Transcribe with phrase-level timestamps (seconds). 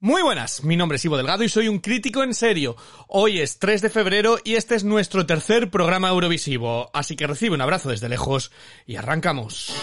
[0.00, 2.76] Muy buenas, mi nombre es Ivo Delgado y soy un crítico en serio.
[3.08, 7.56] Hoy es 3 de febrero y este es nuestro tercer programa Eurovisivo, así que recibe
[7.56, 8.52] un abrazo desde lejos
[8.86, 9.74] y arrancamos.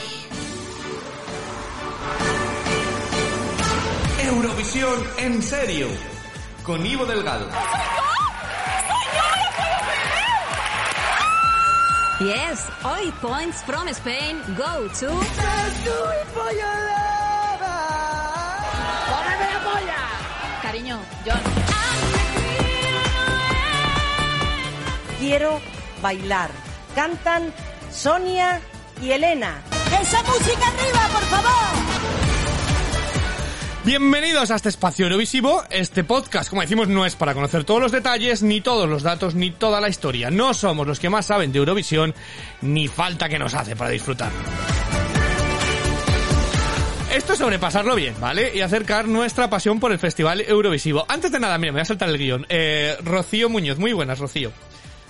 [4.25, 5.87] Eurovisión en serio,
[6.63, 7.49] con Ivo Delgado.
[12.21, 15.11] Yes, hoy points from Spain go to.
[21.25, 21.39] John.
[25.19, 25.59] Quiero
[26.01, 26.51] bailar.
[26.93, 27.53] Cantan
[27.91, 28.61] Sonia
[29.01, 29.61] y Elena.
[30.01, 32.15] ¡Esa música arriba, por favor!
[33.85, 35.63] Bienvenidos a este espacio Eurovisivo.
[35.69, 39.35] Este podcast, como decimos, no es para conocer todos los detalles, ni todos los datos,
[39.35, 40.31] ni toda la historia.
[40.31, 42.15] No somos los que más saben de Eurovisión,
[42.61, 44.31] ni falta que nos hace para disfrutar.
[47.15, 48.51] Esto es sobrepasarlo bien, ¿vale?
[48.53, 51.05] Y acercar nuestra pasión por el Festival Eurovisivo.
[51.07, 52.45] Antes de nada, mira, me voy a saltar el guion.
[52.49, 54.51] Eh, Rocío Muñoz, muy buenas, Rocío.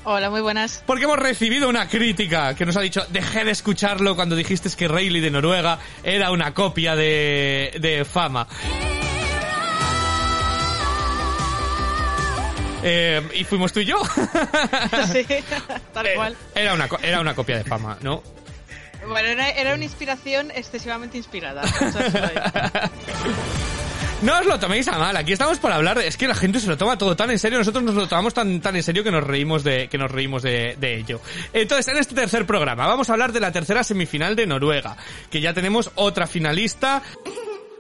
[0.04, 0.84] Hola, muy buenas.
[0.86, 4.88] Porque hemos recibido una crítica que nos ha dicho, dejé de escucharlo cuando dijiste que
[4.88, 8.48] Rayleigh de Noruega era una copia de, de Fama.
[12.84, 13.98] Eh, y fuimos tú y yo.
[15.12, 15.26] Sí,
[15.94, 16.38] tal cual.
[16.54, 18.22] Era una, era una copia de Fama, ¿no?
[19.08, 21.62] Bueno, era, una inspiración excesivamente inspirada.
[24.22, 26.08] No os lo toméis a mal, aquí estamos para hablar de...
[26.08, 28.34] Es que la gente se lo toma todo tan en serio, nosotros nos lo tomamos
[28.34, 31.20] tan, tan en serio que nos reímos de, que nos reímos de, de ello.
[31.54, 34.96] Entonces, en este tercer programa vamos a hablar de la tercera semifinal de Noruega,
[35.30, 37.04] que ya tenemos otra finalista,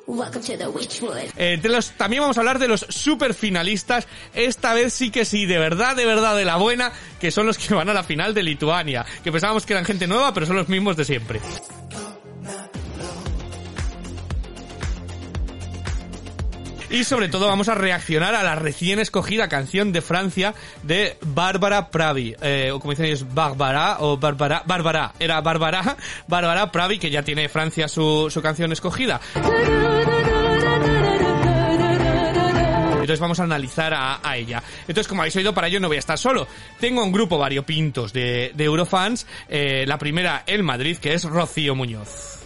[0.07, 1.33] Welcome to the Witchwood.
[1.35, 4.07] Eh, de los, también vamos a hablar de los super finalistas.
[4.35, 7.57] Esta vez sí que sí, de verdad, de verdad, de la buena, que son los
[7.57, 9.03] que van a la final de Lituania.
[9.23, 11.41] Que pensábamos que eran gente nueva, pero son los mismos de siempre.
[16.89, 20.53] Y sobre todo vamos a reaccionar a la recién escogida canción de Francia
[20.83, 22.35] de Bárbara Pravi.
[22.41, 24.63] Eh, o como dicen ellos, Bárbara o Bárbara.
[24.65, 25.13] Bárbara.
[25.19, 25.97] Era Bárbara.
[26.27, 29.19] Bárbara Pravi, que ya tiene Francia su, su canción escogida.
[33.05, 34.63] Entonces vamos a analizar a, a ella.
[34.81, 36.47] Entonces, como habéis oído, para ello no voy a estar solo.
[36.79, 39.27] Tengo un grupo variopintos de, de Eurofans.
[39.47, 42.39] Eh, la primera, el Madrid, que es Rocío Muñoz.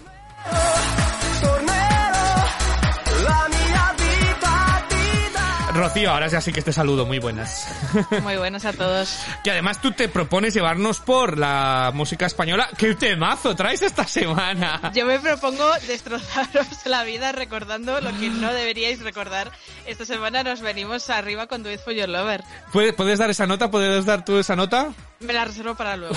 [5.80, 7.68] Rocío, ahora ya sí que te saludo, muy buenas.
[8.22, 9.18] Muy buenas a todos.
[9.44, 12.70] que además tú te propones llevarnos por la música española.
[12.78, 14.92] ¡Qué temazo traes esta semana!
[14.94, 19.52] Yo me propongo destrozaros la vida recordando lo que no deberíais recordar.
[19.86, 22.44] Esta semana nos venimos arriba con Do It For Your Lover.
[22.74, 23.72] ¿Puedes, ¿Puedes dar esa nota?
[23.72, 24.90] ¿Puedes dar tú esa nota?
[25.22, 26.16] Me la reservo para luego.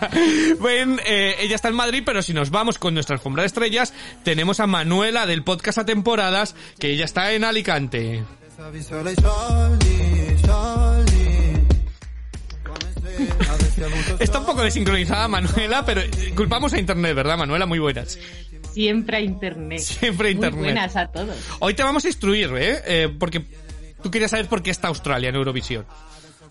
[0.60, 3.92] bueno, eh, ella está en Madrid, pero si nos vamos con nuestra alfombra de estrellas,
[4.22, 8.24] tenemos a Manuela del podcast a temporadas, que ella está en Alicante.
[14.20, 16.02] Está un poco desincronizada Manuela, pero
[16.36, 17.66] culpamos a internet, ¿verdad, Manuela?
[17.66, 18.18] Muy buenas.
[18.72, 19.80] Siempre a internet.
[19.80, 20.54] Siempre a internet.
[20.54, 21.36] Muy buenas a todos.
[21.60, 22.82] Hoy te vamos a instruir, ¿eh?
[22.86, 23.44] Eh, porque
[24.02, 25.84] tú querías saber por qué está Australia en Eurovisión.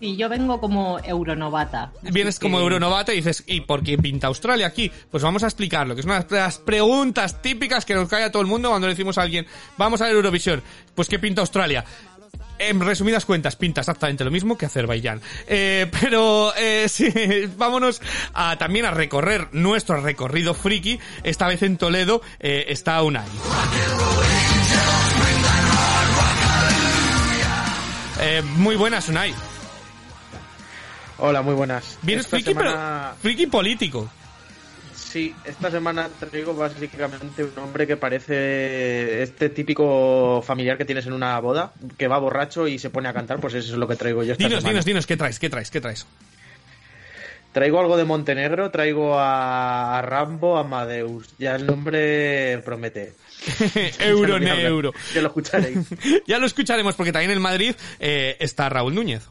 [0.04, 1.90] Sí, yo vengo como euronovata.
[2.02, 4.92] Vienes como que- Euronovata y dices, ¿y por qué pinta Australia aquí?
[5.10, 8.30] Pues vamos a explicarlo, que es una de las preguntas típicas que nos cae a
[8.30, 9.46] todo el mundo cuando le decimos a alguien,
[9.78, 10.62] vamos a ver Eurovisión.
[10.94, 11.86] Pues ¿qué pinta Australia?
[12.58, 15.22] En resumidas cuentas, pinta exactamente lo mismo que Azerbaiyán.
[15.46, 17.10] Eh, pero eh, sí,
[17.56, 18.02] vámonos
[18.34, 21.00] a, también a recorrer nuestro recorrido friki.
[21.22, 23.24] Esta vez en Toledo eh, está Unai.
[28.20, 29.34] Eh, muy buenas, Unai.
[31.18, 31.98] Hola, muy buenas.
[32.02, 34.10] Vienes friki, semana- pero friki político.
[34.96, 41.12] Sí, esta semana traigo básicamente un hombre que parece este típico familiar que tienes en
[41.12, 43.94] una boda, que va borracho y se pone a cantar, pues eso es lo que
[43.94, 44.70] traigo yo esta Dinos, semana.
[44.72, 45.38] dinos, dinos, ¿qué traes?
[45.38, 45.70] ¿Qué traes?
[45.70, 46.04] ¿Qué traes?
[47.52, 51.28] Traigo algo de Montenegro, traigo a, a Rambo, a Amadeus.
[51.38, 53.12] Ya el nombre promete.
[53.98, 54.92] Euroneuro.
[55.14, 55.78] Ya lo escucharéis.
[56.26, 59.22] ya lo escucharemos porque también en Madrid eh, está Raúl Núñez.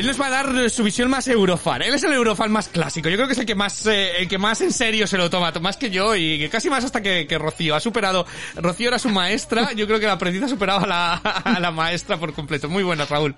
[0.00, 1.82] Él nos va a dar su visión más eurofan.
[1.82, 3.10] Él es el eurofan más clásico.
[3.10, 5.28] Yo creo que es el que más, eh, el que más en serio se lo
[5.28, 7.74] toma, más que yo y casi más hasta que, que Rocío.
[7.74, 8.24] Ha superado,
[8.56, 11.12] Rocío era su maestra, yo creo que la aprendiz ha superado a la,
[11.44, 12.66] a la maestra por completo.
[12.66, 13.36] Muy buena, Raúl.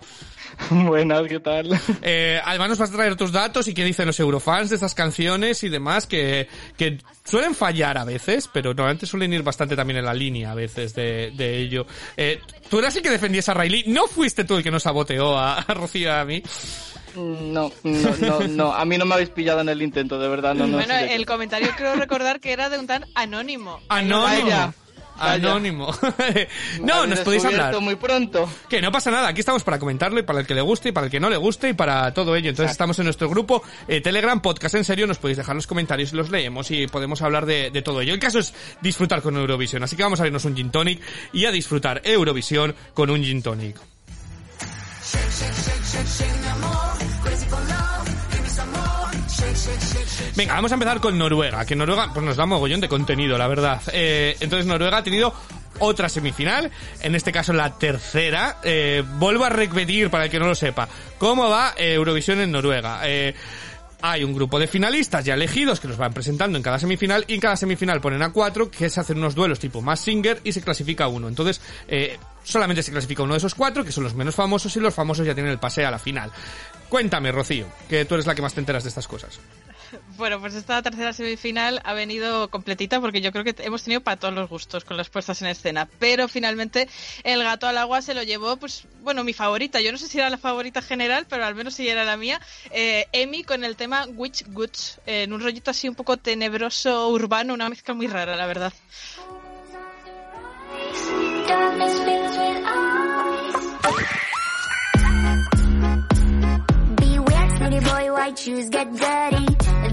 [0.70, 1.68] Buenas, ¿qué tal?
[2.02, 4.94] Eh, además nos vas a traer tus datos y qué dicen los eurofans de estas
[4.94, 9.98] canciones y demás que, que suelen fallar a veces, pero normalmente suelen ir bastante también
[9.98, 11.86] en la línea a veces de, de ello.
[12.16, 15.38] Eh, tú eras el que defendías a Riley, no fuiste tú el que nos saboteó
[15.38, 16.42] a, a Rocío y a mí.
[17.14, 20.54] No, no, no, no, a mí no me habéis pillado en el intento, de verdad,
[20.54, 20.78] no, no.
[20.78, 23.80] bueno, el comentario creo recordar que era de un tan anónimo.
[23.88, 24.72] Anónimo.
[25.18, 25.94] Anónimo.
[26.82, 27.78] no, nos podéis hablar.
[27.80, 28.48] muy pronto.
[28.68, 30.92] Que no pasa nada, aquí estamos para comentarlo y para el que le guste y
[30.92, 32.50] para el que no le guste y para todo ello.
[32.50, 36.12] Entonces estamos en nuestro grupo eh, Telegram Podcast en serio, nos podéis dejar los comentarios
[36.12, 38.14] y los leemos y podemos hablar de, de todo ello.
[38.14, 41.00] El caso es disfrutar con Eurovisión, así que vamos a vernos un gin tonic
[41.32, 43.76] y a disfrutar Eurovisión con un gin tonic.
[50.36, 53.48] Venga, vamos a empezar con Noruega, que Noruega pues nos da mogollón de contenido, la
[53.48, 53.80] verdad.
[53.92, 55.34] Eh, entonces Noruega ha tenido
[55.78, 56.70] otra semifinal,
[57.00, 58.58] en este caso la tercera.
[58.62, 60.88] Eh, vuelvo a repetir para el que no lo sepa,
[61.18, 63.00] ¿cómo va eh, Eurovisión en Noruega?
[63.04, 63.34] Eh,
[64.02, 67.34] hay un grupo de finalistas ya elegidos que los van presentando en cada semifinal y
[67.34, 70.52] en cada semifinal ponen a cuatro que se hacen unos duelos tipo más singer y
[70.52, 71.28] se clasifica uno.
[71.28, 74.80] Entonces, eh, solamente se clasifica uno de esos cuatro, que son los menos famosos y
[74.80, 76.32] los famosos ya tienen el pase a la final.
[76.92, 79.40] Cuéntame, Rocío, que tú eres la que más te enteras de estas cosas.
[80.16, 84.18] Bueno, pues esta tercera semifinal ha venido completita porque yo creo que hemos tenido para
[84.18, 85.86] todos los gustos con las puestas en escena.
[85.98, 86.88] Pero finalmente
[87.24, 89.82] el gato al agua se lo llevó, pues, bueno, mi favorita.
[89.82, 92.40] Yo no sé si era la favorita general, pero al menos sí era la mía.
[92.70, 97.10] Eh, Emi con el tema Witch Goods, eh, en un rollito así un poco tenebroso,
[97.10, 98.72] urbano, una mezcla muy rara, la verdad.
[107.58, 109.46] City boy, white shoes get dirty.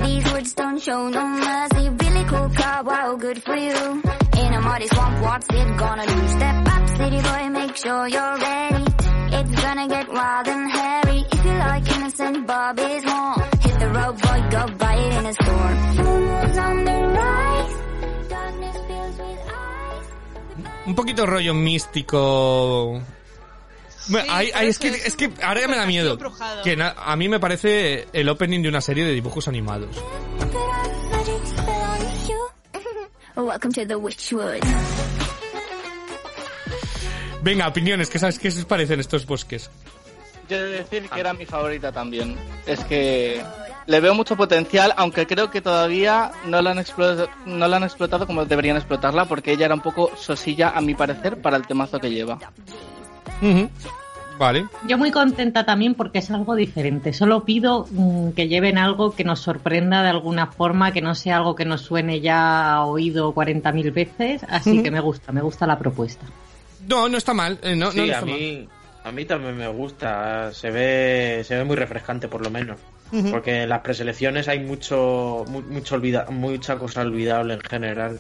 [0.04, 1.90] These words don't show no mercy.
[1.90, 4.02] Really cool car, wow, good for you.
[4.42, 6.28] In a muddy swamp, what's it gonna do?
[6.28, 8.86] Step up, city boy, make sure you're ready.
[9.38, 11.26] It's gonna get wild and hairy.
[11.32, 15.34] If you like innocent Bobby's more, hit the road, boy, go buy it in a
[15.34, 15.74] store.
[16.04, 17.74] Moon's on the rise.
[18.30, 19.40] Darkness fills with.
[20.88, 23.02] Un poquito rollo místico.
[24.08, 26.18] Bueno, Sí, hay- hay- pero es, que, es que ahora ya me da miedo.
[26.64, 29.96] Que na- a mí me parece el opening de una serie de dibujos animados.
[33.36, 34.60] Welcome to the Witchwood.
[37.42, 39.70] Venga, opiniones, ¿qué sabes qué os parecen estos bosques?
[40.50, 42.36] Yo he de decir que era mi favorita también.
[42.66, 43.42] Es que
[43.86, 47.84] le veo mucho potencial, aunque creo que todavía no la han explotado, no la han
[47.84, 51.66] explotado como deberían explotarla, porque ella era un poco sosilla, a mi parecer, para el
[51.66, 52.40] temazo que lleva.
[54.38, 54.66] Vale.
[54.88, 57.12] Yo muy contenta también porque es algo diferente.
[57.12, 61.38] Solo pido mm, que lleven algo que nos sorprenda de alguna forma, que no sea
[61.38, 64.42] algo que nos suene ya a oído 40.000 veces.
[64.48, 66.26] Así que me gusta, me gusta la propuesta.
[66.88, 67.60] No, no está mal.
[67.62, 68.34] eh, no, no Sí, está a mal.
[68.40, 68.68] mí,
[69.04, 70.54] a mí también me gusta.
[70.54, 72.78] Se ve, se ve muy refrescante, por lo menos.
[73.32, 78.20] Porque en las preselecciones hay mucho, mu- mucho olvida, mucha cosa olvidable en general.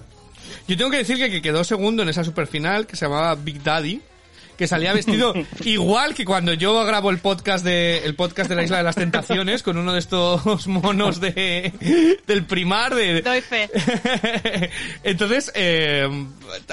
[0.67, 3.63] Yo tengo que decir que, que quedó segundo en esa superfinal que se llamaba Big
[3.63, 4.01] Daddy.
[4.59, 5.33] Que salía vestido
[5.63, 8.95] igual que cuando yo grabo el podcast de el podcast de la Isla de las
[8.95, 13.69] Tentaciones con uno de estos monos de del primar de Doy fe.
[15.03, 16.09] entonces eh,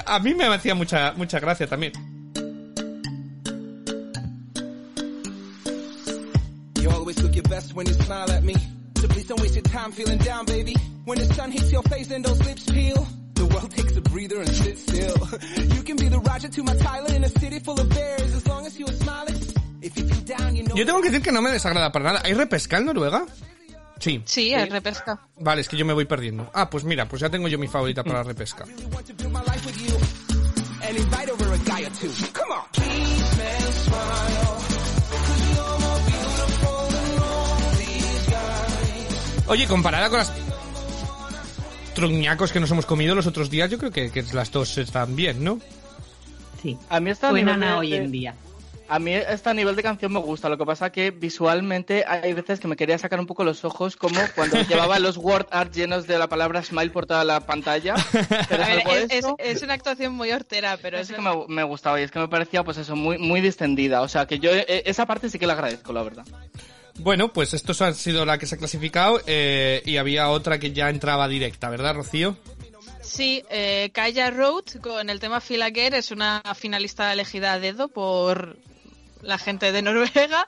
[0.04, 1.92] a mí me hacía mucha mucha gracia también
[6.80, 8.54] You always look your best when you smile at me.
[8.96, 10.75] So please don't waste your time feeling down, baby.
[11.04, 13.25] When the sun hits your face and those lips peel, the
[13.56, 15.16] world takes a breather and sits still.
[15.76, 18.46] You can be the Roger to my Tyler in a city full of bears as
[18.46, 19.36] long as you are smiling.
[19.82, 20.75] If you feel down, you know.
[20.75, 23.25] yo tengo que decir que no me desagrada para nada ¿hay repesca en Noruega?
[24.00, 25.18] sí Sí, hay repesca.
[25.38, 27.68] vale es que yo me voy perdiendo ah pues mira pues ya tengo yo mi
[27.68, 29.96] favorita para la repesca want to build my life with you
[30.86, 32.10] and invite over a guy or two.
[32.32, 32.62] Come on.
[32.72, 34.56] Please, man, smile.
[35.08, 39.48] 'Cause you're more beautiful than all these guys.
[39.48, 40.30] Oye, comparada con las
[41.96, 45.16] truñacos que nos hemos comido los otros días, yo creo que, que las dos están
[45.16, 45.58] bien, ¿no?
[46.62, 46.76] Sí.
[46.88, 48.34] A mí esta Suenan nivel a de- hoy en día.
[48.88, 52.60] A mí este nivel de canción me gusta, lo que pasa que visualmente hay veces
[52.60, 56.06] que me quería sacar un poco los ojos, como cuando llevaba los word art llenos
[56.06, 57.94] de la palabra smile por toda la pantalla.
[58.48, 61.30] Pero A ver, es, es- es una actuación muy hortera, pero es es que me,
[61.48, 64.02] me gustaba y es que me parecía pues eso, muy, muy distendida.
[64.02, 66.24] O sea que yo eh, esa parte sí que la agradezco, la verdad.
[66.98, 70.72] Bueno, pues estos han sido la que se ha clasificado eh, y había otra que
[70.72, 72.36] ya entraba directa, ¿verdad, Rocío?
[73.02, 78.58] Sí, eh, Kaya Road con el tema Again es una finalista elegida a dedo por
[79.22, 80.46] la gente de Noruega.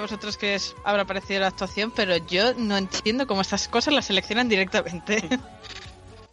[0.00, 4.06] Vosotros qué os habrá parecido la actuación, pero yo no entiendo cómo estas cosas las
[4.06, 5.22] seleccionan directamente.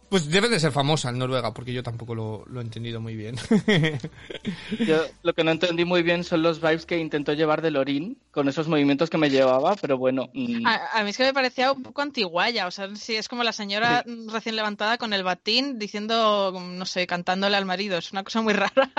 [0.08, 3.14] Pues debe de ser famosa en Noruega, porque yo tampoco lo, lo he entendido muy
[3.14, 3.36] bien.
[4.86, 8.18] Yo lo que no entendí muy bien son los vibes que intentó llevar de Lorin
[8.30, 10.28] con esos movimientos que me llevaba, pero bueno.
[10.32, 13.28] mm, A, a mí es que me parecía un poco antiguaya, o sea, sí, es
[13.28, 18.12] como la señora recién levantada con el batín diciendo, no sé, cantándole al marido, es
[18.12, 18.90] una cosa muy rara,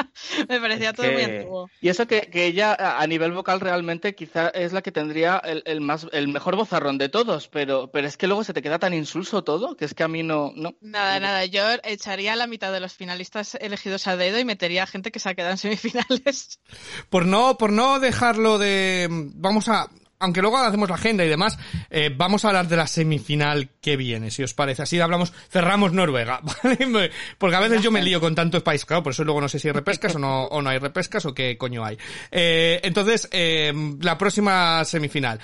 [0.47, 1.69] me parecía todo muy antiguo.
[1.81, 5.63] Y eso que, que ella a nivel vocal realmente quizá es la que tendría el,
[5.65, 8.79] el más el mejor vozarrón de todos, pero, pero es que luego se te queda
[8.79, 10.75] tan insulso todo que es que a mí no, no.
[10.99, 14.83] Nada, nada, yo echaría a la mitad de los finalistas elegidos a dedo y metería
[14.83, 16.59] a gente que se ha quedado en semifinales.
[17.09, 19.89] por no, por no dejarlo de, vamos a,
[20.19, 21.57] aunque luego hacemos la agenda y demás,
[21.89, 24.81] eh, vamos a hablar de la semifinal que viene, si os parece.
[24.81, 27.11] Así hablamos, cerramos Noruega, ¿vale?
[27.37, 29.57] Porque a veces yo me lío con tantos países, claro, por eso luego no sé
[29.57, 31.97] si hay repescas o no, o no hay repescas o qué coño hay.
[32.29, 35.39] Eh, entonces, eh, la próxima semifinal,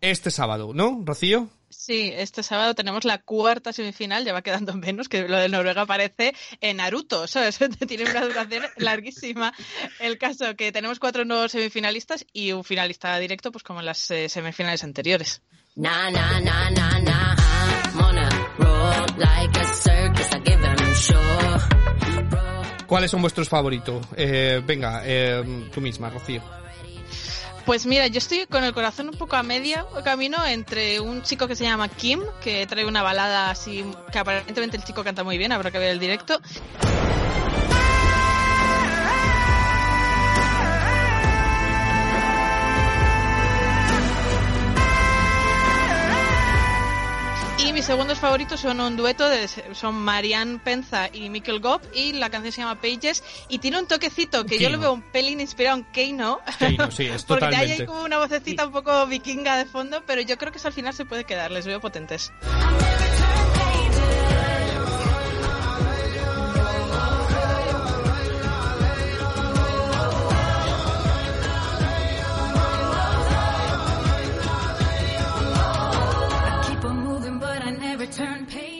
[0.00, 1.48] este sábado, ¿no, Rocío?
[1.72, 5.86] Sí, este sábado tenemos la cuarta semifinal, ya va quedando menos, que lo de Noruega
[5.86, 7.58] parece en Naruto, ¿sabes?
[7.88, 9.52] Tiene una duración larguísima.
[9.98, 14.10] El caso que tenemos cuatro nuevos semifinalistas y un finalista directo, pues como en las
[14.10, 15.42] eh, semifinales anteriores.
[15.74, 17.36] Nah, nah, nah, nah, nah.
[17.94, 20.28] I'm on a roll like a circus.
[20.34, 21.82] I give sure.
[22.86, 24.06] ¿Cuáles son vuestros favoritos?
[24.16, 26.61] Eh, venga, eh, tú misma, Rocío.
[27.64, 31.46] Pues mira, yo estoy con el corazón un poco a media camino entre un chico
[31.46, 35.38] que se llama Kim, que trae una balada así, que aparentemente el chico canta muy
[35.38, 36.40] bien, habrá que ver el directo.
[47.82, 52.30] Mis segundos favoritos son un dueto, de, son Marianne Penza y Mikkel Gopp, y la
[52.30, 55.78] canción se llama Pages, y tiene un toquecito que yo lo veo un pelín inspirado
[55.78, 59.64] en Keino, Keino, sí, es porque ahí hay como una vocecita un poco vikinga de
[59.64, 62.30] fondo, pero yo creo que eso al final se puede quedar, les veo potentes.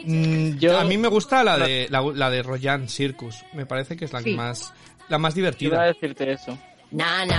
[0.05, 3.43] Mm, a mí me gusta la de la, la de Royan Circus.
[3.53, 4.73] Me parece que es la que más
[5.09, 5.83] la más Iba a divertida.
[5.83, 6.57] decirte eso.
[6.91, 7.33] Like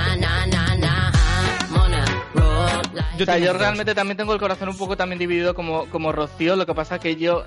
[3.23, 6.57] o sea, yo realmente también tengo el corazón un poco también dividido como, como Rocío,
[6.57, 7.45] lo que pasa que yo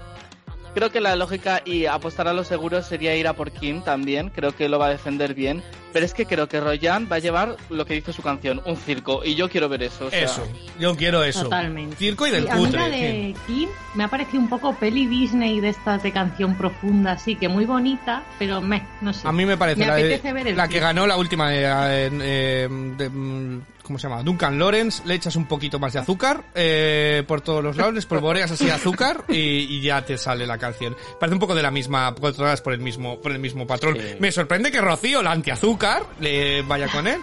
[0.77, 4.29] creo que la lógica y apostar a los seguros sería ir a por Kim también,
[4.29, 7.19] creo que lo va a defender bien, pero es que creo que Royan va a
[7.19, 10.05] llevar lo que dice su canción, un circo, y yo quiero ver eso.
[10.05, 10.47] o sea, Eso,
[10.79, 11.45] yo quiero eso.
[11.45, 11.95] Totalmente.
[11.95, 12.79] Circo y del Sí, a mí cutre.
[12.79, 17.13] la de Kim me ha parecido un poco peli Disney de estas de canción profunda,
[17.13, 19.27] así que muy bonita, pero me, no sé.
[19.27, 21.49] A mí me parece Me la, de- apetece ver el la que ganó la última
[21.49, 22.67] de, eh, eh,
[22.97, 24.21] de, mm, ¿cómo se llama?
[24.23, 27.99] Duncan Lawrence, le echas un poquito más de azúcar eh, por todos los lados, le
[27.99, 30.95] espolvoreas así azúcar y, y ya te sale la canción.
[31.19, 33.97] Parece un poco de la misma, controladas por el mismo, por el mismo patrón.
[34.19, 37.19] Me sorprende que Rocío, la antiazúcar, le vaya con él.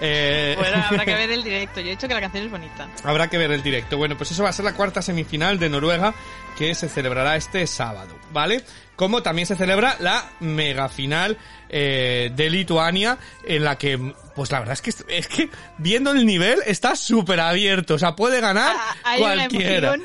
[0.00, 2.88] Eh, Bueno, habrá que ver el directo, yo he dicho que la canción es bonita.
[3.04, 3.96] Habrá que ver el directo.
[3.96, 6.12] Bueno, pues eso va a ser la cuarta semifinal de Noruega
[6.56, 8.62] que se celebrará este sábado, ¿vale?
[8.96, 11.36] Como también se celebra la mega final
[11.68, 13.98] eh, de Lituania en la que,
[14.36, 18.14] pues la verdad es que es que viendo el nivel está súper abierto, o sea,
[18.14, 19.96] puede ganar Ah, cualquiera.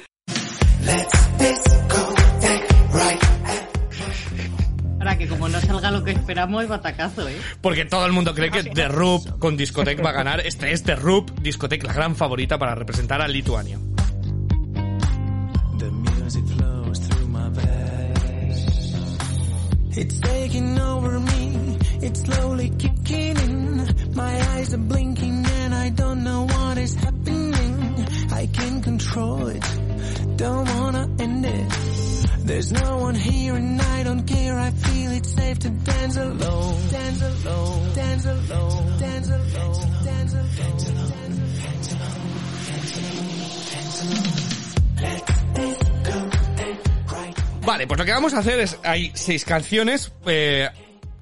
[4.99, 7.37] Ahora que como no salga lo que esperamos, es batacazo, ¿eh?
[7.61, 10.41] Porque todo el mundo cree que The Roop con Discotech va a ganar.
[10.45, 13.77] Este es The Roop, Discotech, la gran favorita para representar a Lituania.
[16.29, 19.17] The music flows through my veins.
[19.97, 21.77] It's taking over me.
[22.03, 24.13] It's slowly kicking in.
[24.13, 28.07] My eyes are blinking and I don't know what is happening.
[28.31, 29.63] I can't control it.
[30.35, 31.69] Don't wanna end it.
[32.45, 34.59] There's no one here and I don't care.
[34.59, 39.29] I feel it's safe to dance alone Dance alone Dance alone dance alone.
[39.29, 40.05] Dance alone.
[40.05, 41.49] Dance alone.
[41.65, 41.91] Dance
[44.03, 44.35] alone.
[45.55, 45.88] Dance alone.
[47.69, 50.69] Vale, pues lo que vamos a hacer es, hay seis canciones eh,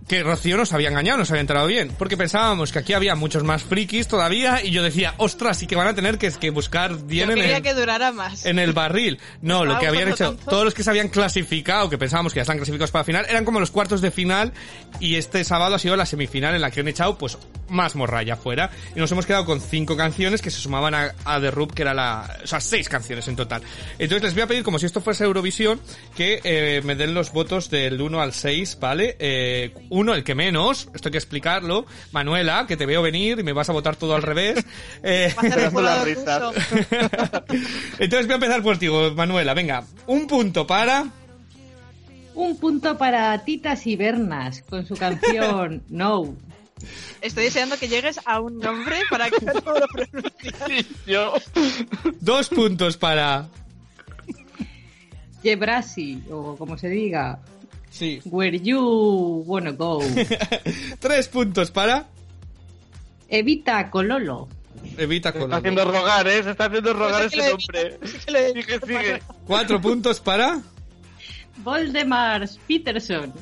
[0.08, 3.44] que Rocío nos había engañado, nos había entrado bien, porque pensábamos que aquí había muchos
[3.44, 7.06] más frikis todavía y yo decía, ostras, sí que van a tener que, que buscar
[7.06, 8.46] bien Yo en el, que durara más.
[8.46, 9.20] en el barril.
[9.42, 12.44] No, lo que habían hecho, todos los que se habían clasificado, que pensábamos que ya
[12.44, 14.54] están clasificados para la final, eran como los cuartos de final
[15.02, 17.38] y este sábado ha sido la semifinal en la que han echado pues
[17.70, 18.70] más morralla fuera.
[18.96, 21.82] Y nos hemos quedado con cinco canciones que se sumaban a, a The Rub, que
[21.84, 22.38] era la...
[22.44, 23.62] O sea, seis canciones en total.
[24.00, 25.80] Entonces les voy a pedir, como si esto fuese Eurovisión,
[26.16, 29.16] que eh, me den los votos del 1 al 6, ¿vale?
[29.20, 31.86] Eh, uno, el que menos, esto hay que explicarlo.
[32.12, 34.64] Manuela, que te veo venir y me vas a votar todo al revés.
[35.04, 35.34] Eh,
[38.00, 39.54] entonces voy a empezar por ti, Manuela.
[39.54, 41.06] Venga, un punto para...
[42.34, 46.36] Un punto para Titas y Bernas con su canción No.
[47.22, 50.86] Estoy deseando que llegues a un nombre para que no lo pronuncie.
[51.06, 51.34] Yo.
[52.20, 53.48] Dos puntos para...
[55.44, 57.40] Jebrasi, o como se diga.
[57.90, 58.22] Sí.
[58.26, 60.02] Where you wanna go.
[61.00, 62.08] Tres puntos para...
[63.30, 64.48] Evita Cololo.
[64.98, 66.44] Evita Se con está haciendo rogar, ¿eh?
[66.44, 68.08] Se está haciendo rogar Pues es que ese nombre.
[68.08, 69.22] Sí que lo he Sigue, sigue.
[69.46, 70.62] Cuatro puntos para...
[71.58, 73.34] Voldemar Peterson.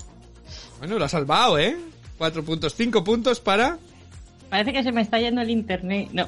[0.80, 1.78] Bueno, lo ha salvado, ¿eh?
[2.18, 2.74] Cuatro puntos.
[2.76, 3.78] Cinco puntos para...
[4.50, 6.10] Parece que se me está yendo el internet.
[6.14, 6.28] No.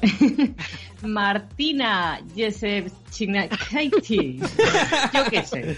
[1.03, 4.39] Martina Yesevchinaiti.
[5.13, 5.77] Yo qué sé.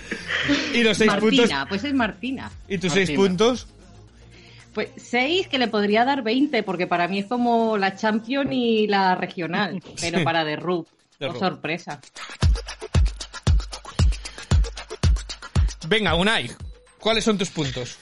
[0.73, 1.65] Y los seis Martina, puntos...
[1.69, 2.51] pues es Martina.
[2.67, 3.67] ¿Y tus seis puntos?
[4.73, 8.87] Pues seis que le podría dar 20, porque para mí es como la Champion y
[8.87, 10.23] la regional, pero Sí.
[10.23, 10.87] para The Rub.
[11.19, 11.99] The Oh, sorpresa.
[15.87, 16.49] Venga, Unai,
[16.99, 17.97] ¿cuáles son tus puntos?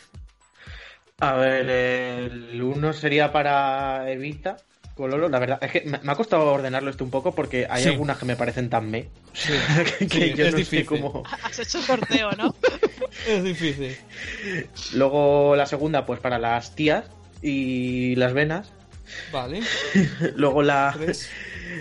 [1.20, 4.58] A ver, el uno sería para Evita.
[4.94, 7.84] Cololo, la verdad, es que me me ha costado ordenarlo esto un poco porque hay
[7.84, 7.90] Sí.
[7.90, 9.10] algunas que me parecen tan me.
[9.34, 9.54] Sí,
[10.08, 10.80] que sí, yo es no difícil.
[10.82, 11.24] sé cómo.
[11.44, 12.54] Has hecho sorteo, ¿no?
[13.28, 13.98] Es difícil.
[14.94, 17.06] Luego la segunda, pues para las tías
[17.42, 18.72] y las venas.
[19.32, 19.62] Vale.
[20.36, 21.30] Luego la, Tres.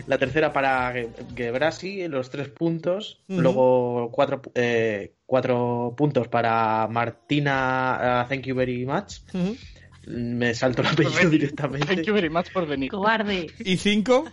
[0.07, 3.23] La tercera para Ge- Gebrasi, los tres puntos.
[3.29, 9.21] Luego cuatro, eh, cuatro puntos para Martina, uh, thank you very much.
[10.09, 12.05] Me salto el apellido Thank directamente.
[12.05, 12.91] you very much por venir.
[12.93, 13.49] Cobarde.
[13.59, 14.25] ¿Y cinco?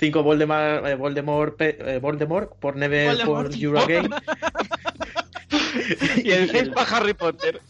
[0.00, 3.46] Cinco Voldemort, eh, Voldemort, eh, Voldemort por Never Voldemort.
[3.52, 4.10] for You Again.
[6.24, 7.60] Y el 6 para Harry Potter.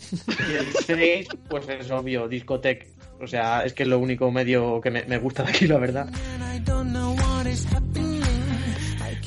[0.51, 2.87] Y el seis, pues es obvio, discotec.
[3.21, 5.79] O sea, es que es lo único medio que me, me gusta de aquí, la
[5.79, 6.09] verdad.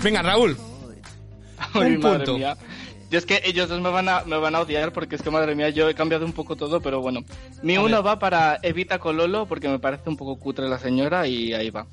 [0.03, 0.57] Venga, Raúl.
[1.73, 2.37] Ay, Un madre punto.
[2.37, 2.55] mía.
[3.09, 5.29] Yo es que ellos dos me van, a, me van a odiar porque es que,
[5.31, 7.21] madre mía, yo he cambiado un poco todo, pero bueno.
[7.63, 8.07] Mi A uno ver.
[8.07, 11.87] va para Evita Cololo porque me parece un poco cutre la señora y ahí va.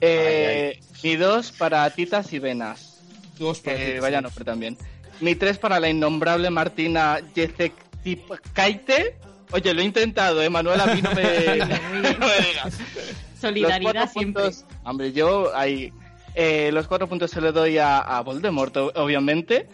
[0.00, 3.02] Eh, Mi dos para Titas y Venas.
[3.38, 3.98] Dos para ti.
[4.00, 4.78] vaya nombre también.
[5.20, 9.16] Mi tres para la innombrable Martina Yezektipaite.
[9.52, 10.80] Oye, lo he intentado, ¿eh, Manuel?
[10.80, 11.22] A mí no me,
[11.58, 12.64] no me digas.
[12.64, 14.42] Los Solidaridad cuatro siempre.
[14.44, 15.92] puntos- hombre, yo ahí.
[16.34, 19.68] eh, los cuatro puntos se los doy a, a Voldemort, obviamente.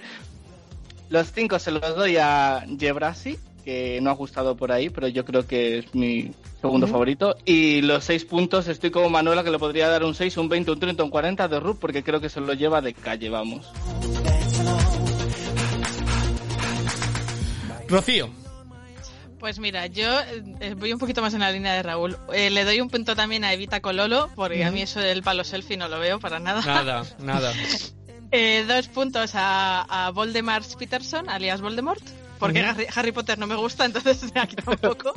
[1.08, 5.24] Los cinco se los doy a Jebrasi, que no ha gustado por ahí, pero yo
[5.24, 6.30] creo que es mi
[6.60, 7.36] segundo favorito.
[7.44, 10.70] Y los seis puntos estoy como Manuela, que le podría dar un 6, un 20,
[10.72, 13.70] un 30, un 40 de Rup, porque creo que se lo lleva de calle, vamos.
[17.88, 18.30] Rocío.
[19.40, 20.20] Pues mira, yo
[20.60, 22.18] eh, voy un poquito más en la línea de Raúl.
[22.34, 25.44] Eh, le doy un punto también a Evita Cololo, porque a mí eso del palo
[25.44, 26.60] selfie no lo veo para nada.
[26.60, 27.52] Nada, nada.
[28.32, 32.00] Eh, dos puntos a, a Voldemort Peterson, alias Voldemort,
[32.38, 32.60] porque.
[32.60, 35.12] Harry, Harry Potter no me gusta, entonces me ha quitado un poco.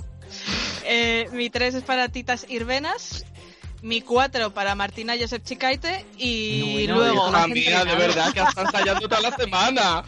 [0.83, 3.23] Eh, mi tres es para Titas Irvenas.
[3.83, 6.05] Mi cuatro para Martina Josep Chicaite.
[6.17, 10.03] Y No, bueno, luego, Hija mía, de verdad, que estás ensayando toda la semana.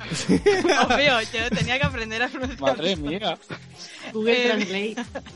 [0.89, 2.61] obvio, yo tenía que aprender a pronunciar.
[2.61, 3.37] Madre mía.
[4.13, 4.95] Google Eh, Translate.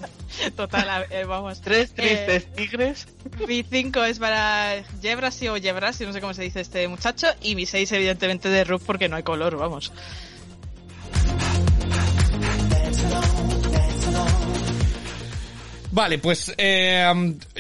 [0.56, 1.60] Total, a- eh, vamos.
[1.60, 3.08] Tres Eh, tristes tigres.
[3.48, 7.28] Mi 5 es para Jebrasi o Jebrasi, no sé cómo se dice este muchacho.
[7.42, 9.92] Y mi 6, evidentemente, de Rook porque no hay color, vamos.
[15.92, 17.04] Vale, pues eh,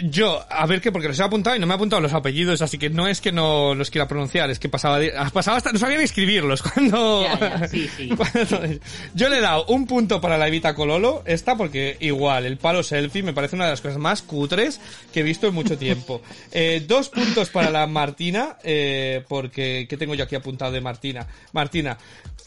[0.03, 2.61] yo, a ver qué, porque los he apuntado y no me he apuntado los apellidos,
[2.61, 5.71] así que no es que no los quiera pronunciar, es que pasaba, de- pasaba hasta,
[5.71, 7.23] no sabía ni escribirlos cuando...
[7.23, 8.09] Ya, ya, sí, sí.
[8.15, 8.79] cuando-
[9.15, 12.83] yo le he dado un punto para la Evita Cololo, esta porque igual, el palo
[12.83, 14.79] selfie me parece una de las cosas más cutres
[15.11, 16.21] que he visto en mucho tiempo.
[16.51, 21.27] Eh, dos puntos para la Martina, eh, porque, ¿qué tengo yo aquí apuntado de Martina?
[21.53, 21.97] Martina,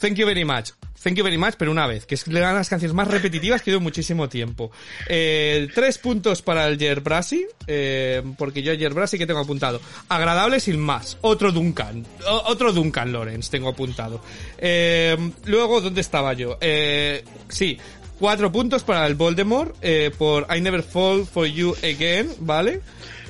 [0.02, 0.72] thank you very much.
[1.00, 3.62] Thank you very much, pero una vez, que es una de las canciones más repetitivas
[3.62, 4.70] que he muchísimo tiempo.
[5.08, 9.80] Eh, tres puntos para el Jerbrasi, eh, porque yo el Jerbrasi que tengo apuntado.
[10.08, 11.18] Agradable sin más.
[11.22, 12.04] Otro Duncan.
[12.46, 14.20] Otro Duncan Lawrence tengo apuntado.
[14.58, 16.58] Eh, luego, ¿dónde estaba yo?
[16.60, 17.78] Eh, sí.
[18.18, 22.80] Cuatro puntos para el Voldemort, eh, por I Never Fall For You Again, ¿vale?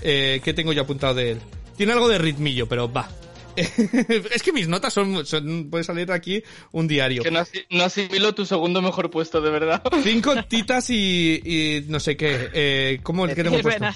[0.03, 1.41] Eh, ¿Qué tengo yo apuntado de él?
[1.77, 3.09] Tiene algo de ritmillo, pero va.
[3.57, 7.23] es que mis notas son, son puede salir de aquí un diario.
[7.23, 9.83] Que no, no asimilo tu segundo mejor puesto, de verdad.
[10.03, 12.51] Cinco titas y, y no sé qué.
[12.53, 13.87] Eh, ¿Cómo el que tengo puesto?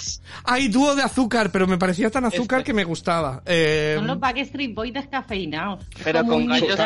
[0.44, 3.42] Hay dúo de azúcar, pero me parecía tan azúcar que me gustaba.
[3.46, 5.84] Eh, Son los Backstreet Boys descafeinados.
[6.02, 6.76] Pero con gallos,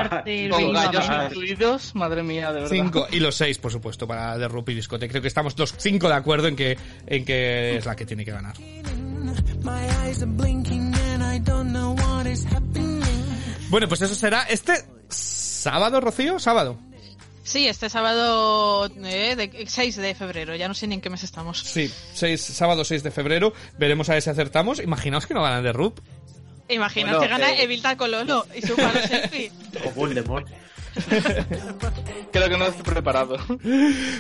[0.51, 2.71] con gallos incluidos, madre mía, de verdad.
[2.71, 5.09] Cinco y los seis, por supuesto, para The Rup y Discote.
[5.09, 8.25] Creo que estamos los cinco de acuerdo en que, en que es la que tiene
[8.25, 8.55] que ganar.
[9.63, 10.27] My eyes are
[13.69, 14.75] Bueno, pues eso será este
[15.09, 16.79] sábado, Rocío, sábado.
[17.43, 21.25] Sí, este sábado eh, de, 6 de febrero, ya no sé ni en qué mes
[21.25, 21.59] estamos.
[21.61, 23.53] Sí, seis, sábado 6 de febrero.
[23.79, 24.79] Veremos a ver si acertamos.
[24.81, 25.99] Imaginaos que no gana The Rup.
[26.69, 27.65] Imagina Bueno, que gana eh.
[27.65, 29.51] Evilta Cololo y su palo selfie.
[29.85, 30.47] O Voldemort.
[32.33, 33.37] Creo que no estoy preparado.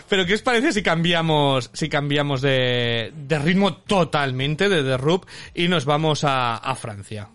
[0.09, 5.27] Pero ¿qué os parece si cambiamos, si cambiamos de, de ritmo totalmente de The Rup
[5.55, 7.29] y nos vamos a, a Francia?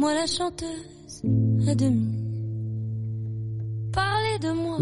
[0.00, 1.22] Moi la chanteuse
[1.68, 2.08] à demi.
[3.92, 4.78] Parlez de moi.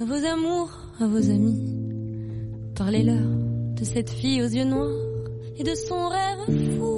[0.00, 1.60] À vos amours, à vos amis.
[2.76, 3.28] Parlez-leur
[3.78, 4.96] de cette fille aux yeux noirs
[5.58, 6.44] et de son rêve
[6.78, 6.94] fou.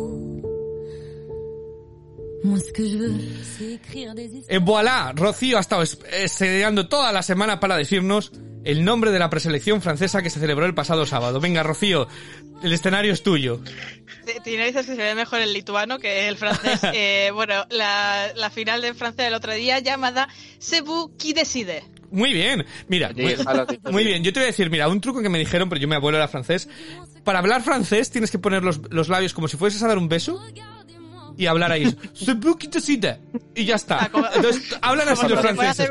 [2.44, 3.14] Moi ce que je veux,
[3.59, 4.46] c'est écrire des histoires.
[4.48, 8.31] Eh, voilà, Rocío ha estado es- estudiando toda la semana para decirnos
[8.64, 11.40] el nombre de la preselección francesa que se celebró el pasado sábado.
[11.40, 12.09] Venga, Rocío,
[12.62, 13.61] el escenario es tuyo.
[14.44, 16.81] Tiene dices que se ve mejor el lituano que el francés.
[16.92, 21.83] Eh, bueno, la, la final de Francia del otro día llamada C'est vous qui décide.
[22.11, 23.37] Muy bien, mira, muy,
[23.92, 24.07] muy bien.
[24.07, 25.94] bien, yo te voy a decir, mira, un truco que me dijeron, pero yo mi
[25.94, 26.68] abuelo era francés,
[27.23, 30.09] para hablar francés tienes que poner los, los labios como si fueses a dar un
[30.09, 30.42] beso
[31.40, 31.96] y hablar ahí,
[33.55, 34.11] y ya está.
[34.35, 35.90] Entonces, hablan así Como los franceses,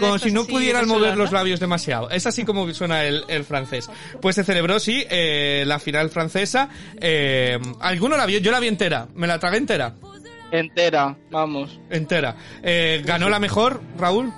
[0.00, 2.10] como si no pudieran mover los labios demasiado.
[2.10, 3.88] Es así como suena el, el francés.
[4.20, 6.68] Pues se celebró, sí, eh, la final francesa.
[7.00, 8.40] Eh, ¿Alguno la vio?
[8.40, 9.94] Yo la vi entera, me la tragué entera.
[10.50, 11.78] Entera, vamos.
[11.90, 12.34] Entera.
[12.64, 14.32] Eh, ¿Ganó la mejor, Raúl?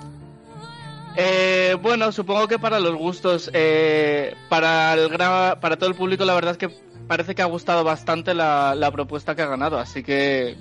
[1.17, 6.23] Eh, bueno, supongo que para los gustos, eh, para el gra- para todo el público,
[6.25, 6.69] la verdad es que
[7.07, 10.55] parece que ha gustado bastante la, la propuesta que ha ganado, así que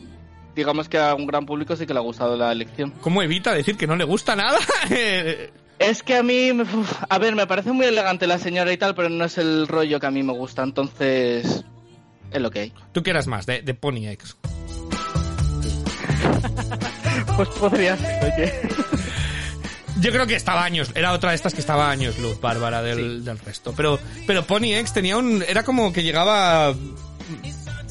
[0.56, 2.92] digamos que a un gran público sí que le ha gustado la elección.
[3.00, 4.58] ¿Cómo evita decir que no le gusta nada?
[5.80, 6.50] Es que a mí,
[7.08, 9.98] a ver, me parece muy elegante la señora y tal, pero no es el rollo
[9.98, 11.64] que a mí me gusta, entonces
[12.30, 12.72] es lo que hay.
[12.92, 13.46] ¿Tú qué eras más?
[13.46, 14.36] De, de Pony X.
[17.36, 18.52] Pues podría ser, oye.
[20.00, 23.24] Yo creo que estaba años, era otra de estas que estaba años luz, Bárbara, del,
[23.24, 23.74] del resto.
[23.76, 26.74] Pero, pero Pony X tenía un, era como que llegaba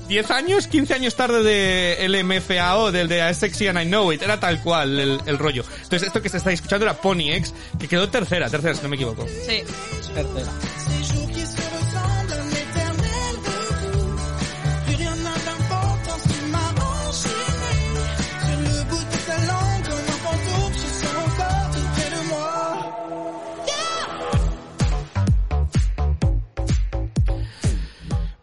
[0.09, 4.11] 10 años, 15 años tarde de el MFAO, del de I Sexy and I Know
[4.11, 5.63] It, era tal cual el, el rollo.
[5.83, 8.89] Entonces esto que se está escuchando era Pony X, que quedó tercera, tercera si no
[8.89, 9.27] me equivoco.
[9.27, 9.63] Sí.
[10.01, 11.18] Ces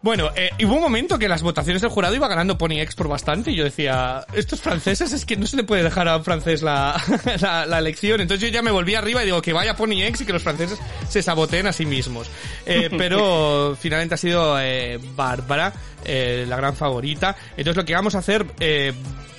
[0.06, 3.08] Bueno, eh, hubo un momento que las votaciones del jurado iba ganando Pony X por
[3.08, 6.22] bastante y yo decía, estos franceses es que no se le puede dejar a un
[6.22, 6.94] francés la,
[7.40, 8.20] la, la elección.
[8.20, 10.44] Entonces yo ya me volví arriba y digo que vaya Pony X y que los
[10.44, 12.30] franceses se saboteen a sí mismos.
[12.66, 15.72] Eh, pero finalmente ha sido eh, Bárbara,
[16.04, 17.34] eh, la gran favorita.
[17.56, 18.46] Entonces lo que vamos a hacer...
[18.60, 18.92] Eh,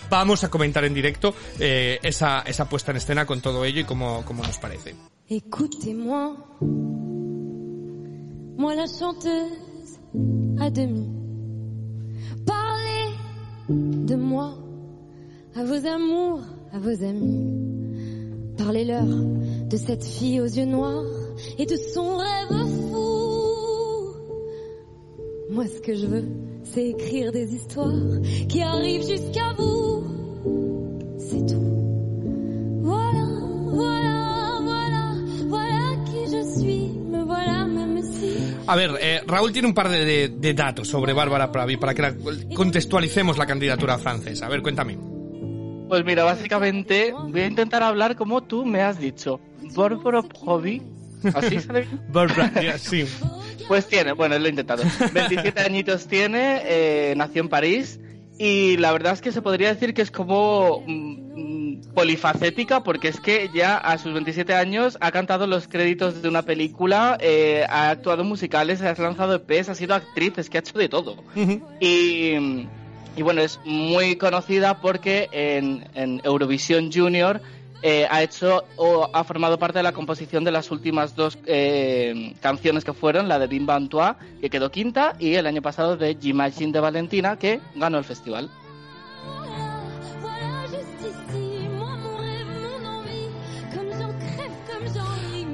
[0.10, 3.84] Vamos a comentar en directo eh, esa, esa puesta en escena con todo ello y
[3.84, 4.96] cómo, cómo nos parece.
[5.28, 6.32] Écoutez-moi,
[8.56, 9.67] moi la chanteuse
[10.60, 11.08] à demi.
[12.46, 13.14] Parlez
[13.70, 14.58] de moi
[15.56, 17.54] à vos amours, à vos amis.
[18.58, 21.06] Parlez-leur de cette fille aux yeux noirs
[21.58, 23.18] et de son rêve fou.
[25.50, 26.26] Moi ce que je veux,
[26.64, 30.04] c'est écrire des histoires qui arrivent jusqu'à vous.
[38.68, 41.94] A ver, eh, Raúl tiene un par de, de- de datos sobre Bárbara Pravi para
[41.94, 42.16] que la-
[42.56, 44.46] contextualicemos la candidatura francesa.
[44.46, 44.98] A ver, cuéntame.
[45.88, 49.40] Pues mira, básicamente voy a intentar hablar como tú me has dicho.
[49.76, 50.82] Bárbara Pravi.
[51.34, 51.88] ¿Así sale?
[52.12, 53.06] Bárbara, sí.
[53.68, 54.84] Pues tiene, bueno, lo he intentado.
[55.14, 58.00] 27 añitos tiene, eh, nació en París
[58.38, 61.27] y la verdad es que se podría decir que es como mm,
[61.98, 66.44] polifacética porque es que ya a sus 27 años ha cantado los créditos de una
[66.44, 70.62] película, eh, ha actuado en musicales, ha lanzado EPs, ha sido actriz, es que ha
[70.62, 71.18] hecho de todo.
[71.80, 72.34] Y,
[73.16, 77.42] y bueno, es muy conocida porque en, en Eurovisión Junior
[77.82, 82.36] eh, ha hecho o ha formado parte de la composición de las últimas dos eh,
[82.42, 85.98] canciones que fueron, la de Bim Bam Toi, que quedó quinta, y el año pasado
[85.98, 88.52] de J'imagine de Valentina, que ganó el festival.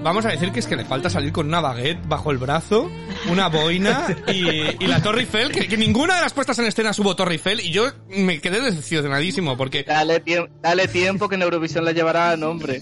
[0.03, 2.91] Vamos a decir que es que le falta salir con una baguette bajo el brazo,
[3.31, 6.91] una boina y, y la Torre Eiffel, que, que ninguna de las puestas en escena
[6.97, 11.41] hubo Torre Eiffel y yo me quedé decepcionadísimo porque Dale, tiemp- dale tiempo que en
[11.43, 12.81] Eurovisión la llevará a nombre.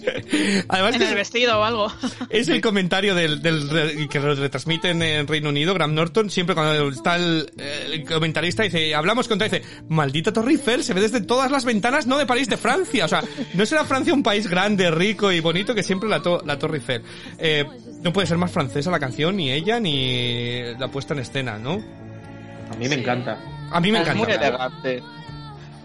[0.67, 1.91] además En el vestido o algo.
[2.29, 6.55] es el comentario del, del re- que lo retransmiten en Reino Unido, Graham Norton, siempre
[6.55, 11.21] cuando está el, el comentarista dice, hablamos contra, dice, maldita Torre Eiffel, se ve desde
[11.21, 13.05] todas las ventanas, no de París, de Francia.
[13.05, 16.41] O sea, no será Francia un país grande, rico y bonito que siempre la, to-
[16.45, 17.03] la Torre Eiffel.
[17.37, 17.65] Eh,
[18.03, 21.81] no puede ser más francesa la canción, ni ella, ni la puesta en escena, ¿no?
[22.71, 23.37] A mí me encanta.
[23.71, 24.47] A mí me Es muy encanta.
[24.47, 25.03] elegante.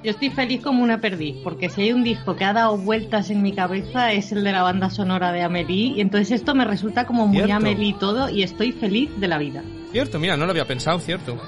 [0.04, 3.28] Yo estoy feliz como una perdiz, porque si hay un disco que ha dado vueltas
[3.30, 6.64] en mi cabeza es el de la banda sonora de Amelie, y entonces esto me
[6.64, 7.54] resulta como muy Cierto.
[7.54, 9.62] Amelie todo y estoy feliz de la vida.
[9.92, 11.40] Cierto, mira, no lo había pensado, cierto.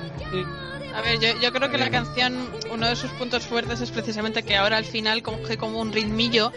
[0.95, 4.43] A ver, yo, yo creo que la canción, uno de sus puntos fuertes es precisamente
[4.43, 6.53] que ahora al final coge como un ritmillo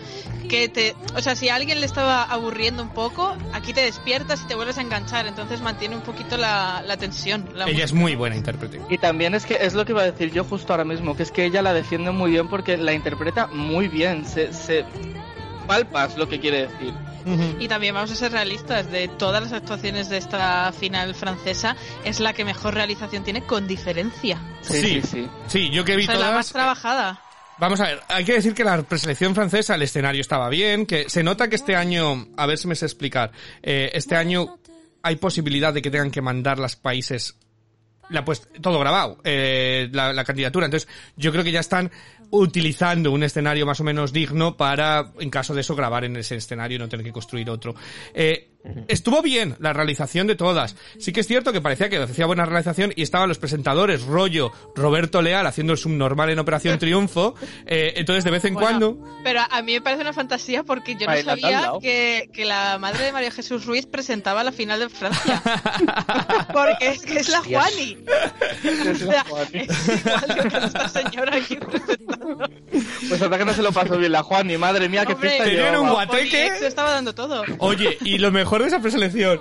[0.49, 0.95] que te...
[1.15, 4.55] O sea, si a alguien le estaba aburriendo un poco, aquí te despiertas y te
[4.55, 7.49] vuelves a enganchar, entonces mantiene un poquito la, la tensión.
[7.55, 8.81] la Ella es muy buena intérprete.
[8.89, 11.23] Y también es que es lo que iba a decir yo justo ahora mismo, que
[11.23, 14.85] es que ella la defiende muy bien porque la interpreta muy bien, se, se
[15.67, 16.93] palpas lo que quiere decir.
[17.59, 22.19] Y también vamos a ser realistas, de todas las actuaciones de esta final francesa, es
[22.19, 24.39] la que mejor realización tiene con diferencia.
[24.61, 25.69] Sí, sí, sí.
[25.69, 27.21] yo que O vi sea, la más trabajada.
[27.57, 31.09] Vamos a ver, hay que decir que la preselección francesa, el escenario estaba bien, que
[31.09, 33.31] se nota que este año, a ver si me sé explicar,
[33.61, 34.57] eh, este año
[35.03, 37.35] hay posibilidad de que tengan que mandar los países
[38.09, 41.91] la pues todo grabado eh, la, la candidatura entonces yo creo que ya están
[42.31, 46.35] utilizando un escenario más o menos digno para en caso de eso grabar en ese
[46.35, 47.75] escenario y no tener que construir otro.
[48.13, 48.49] Eh,
[48.87, 52.45] estuvo bien la realización de todas sí que es cierto que parecía que hacía buena
[52.45, 57.93] realización y estaban los presentadores rollo Roberto Leal haciendo el subnormal en Operación Triunfo eh,
[57.95, 61.07] entonces de vez en Bueno, cuando Pero a mí me parece una fantasía porque yo
[61.07, 65.41] no sabía que, que la madre de María Jesús Ruiz presentaba la final de Francia.
[66.53, 67.61] porque es que es la Hostia.
[67.61, 67.97] Juani.
[68.91, 72.49] O sea, es igual que esta señora aquí presentando.
[73.07, 75.29] Pues hasta que no se lo pasó bien la Juan, ni madre mía, qué Hombre,
[75.29, 76.51] fiesta Tenían un guateque.
[76.59, 77.43] Se estaba dando todo.
[77.59, 79.39] Oye, y lo mejor de esa preselección.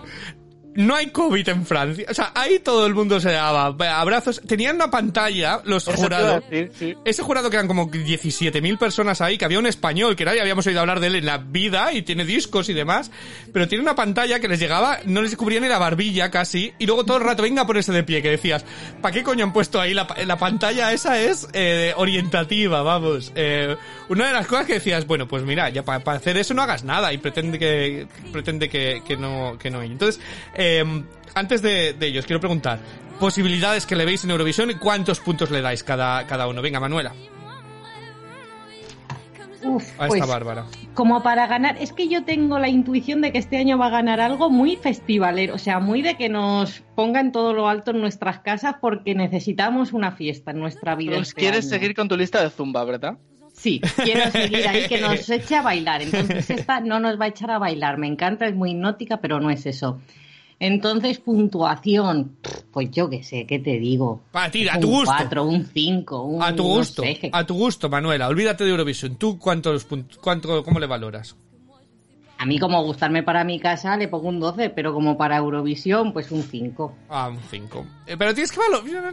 [0.74, 2.06] No hay COVID en Francia.
[2.08, 4.40] O sea, ahí todo el mundo se daba abrazos.
[4.46, 6.42] Tenían una pantalla, los Eso jurados.
[6.48, 6.94] decir, sí.
[7.04, 10.66] Ese jurado que eran como 17.000 personas ahí, que había un español que nadie habíamos
[10.66, 13.10] oído hablar de él en la vida y tiene discos y demás,
[13.52, 16.86] pero tiene una pantalla que les llegaba, no les cubría ni la barbilla casi, y
[16.86, 18.64] luego todo el rato, venga a ponerse de pie, que decías,
[19.02, 19.92] ¿para qué coño han puesto ahí?
[19.92, 23.32] La, la pantalla esa es eh, orientativa, vamos.
[23.34, 23.76] Eh,
[24.08, 26.84] una de las cosas que decías, bueno, pues mira, ya para hacer eso no hagas
[26.84, 29.82] nada y pretende que, pretende que, que no, que no.
[29.82, 30.20] Entonces,
[30.54, 30.59] eh,
[31.34, 32.80] antes de, de ellos, quiero preguntar,
[33.18, 36.62] posibilidades que le veis en Eurovisión y cuántos puntos le dais cada, cada uno.
[36.62, 37.12] Venga, Manuela.
[39.62, 40.64] Uf, A pues, esta Bárbara.
[40.94, 43.90] como para ganar, es que yo tengo la intuición de que este año va a
[43.90, 47.90] ganar algo muy festivalero, o sea, muy de que nos ponga en todo lo alto
[47.90, 51.16] en nuestras casas porque necesitamos una fiesta en nuestra vida.
[51.16, 51.74] Pues este quieres año.
[51.74, 53.18] seguir con tu lista de Zumba, ¿verdad?
[53.52, 56.00] Sí, quiero seguir ahí, que nos eche a bailar.
[56.00, 57.98] Entonces esta no nos va a echar a bailar.
[57.98, 60.00] Me encanta, es muy hipnótica, pero no es eso.
[60.60, 62.36] Entonces, puntuación,
[62.70, 64.22] pues yo qué sé, ¿qué te digo?
[64.30, 65.14] Para ti, a un tu gusto.
[65.16, 68.28] 4, un 5, un A tu no gusto, sé, a tu gusto, Manuela.
[68.28, 69.16] Olvídate de Eurovisión.
[69.16, 69.86] ¿Tú cuántos
[70.20, 71.34] cuánto, cómo le valoras?
[72.36, 76.12] A mí como gustarme para mi casa le pongo un 12, pero como para Eurovisión,
[76.12, 76.94] pues un 5.
[77.08, 77.86] Ah, un 5.
[78.18, 79.12] pero tienes que valorar.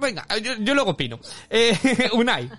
[0.00, 1.18] Venga, yo, yo luego opino.
[1.50, 1.76] Eh,
[2.14, 2.50] Unai.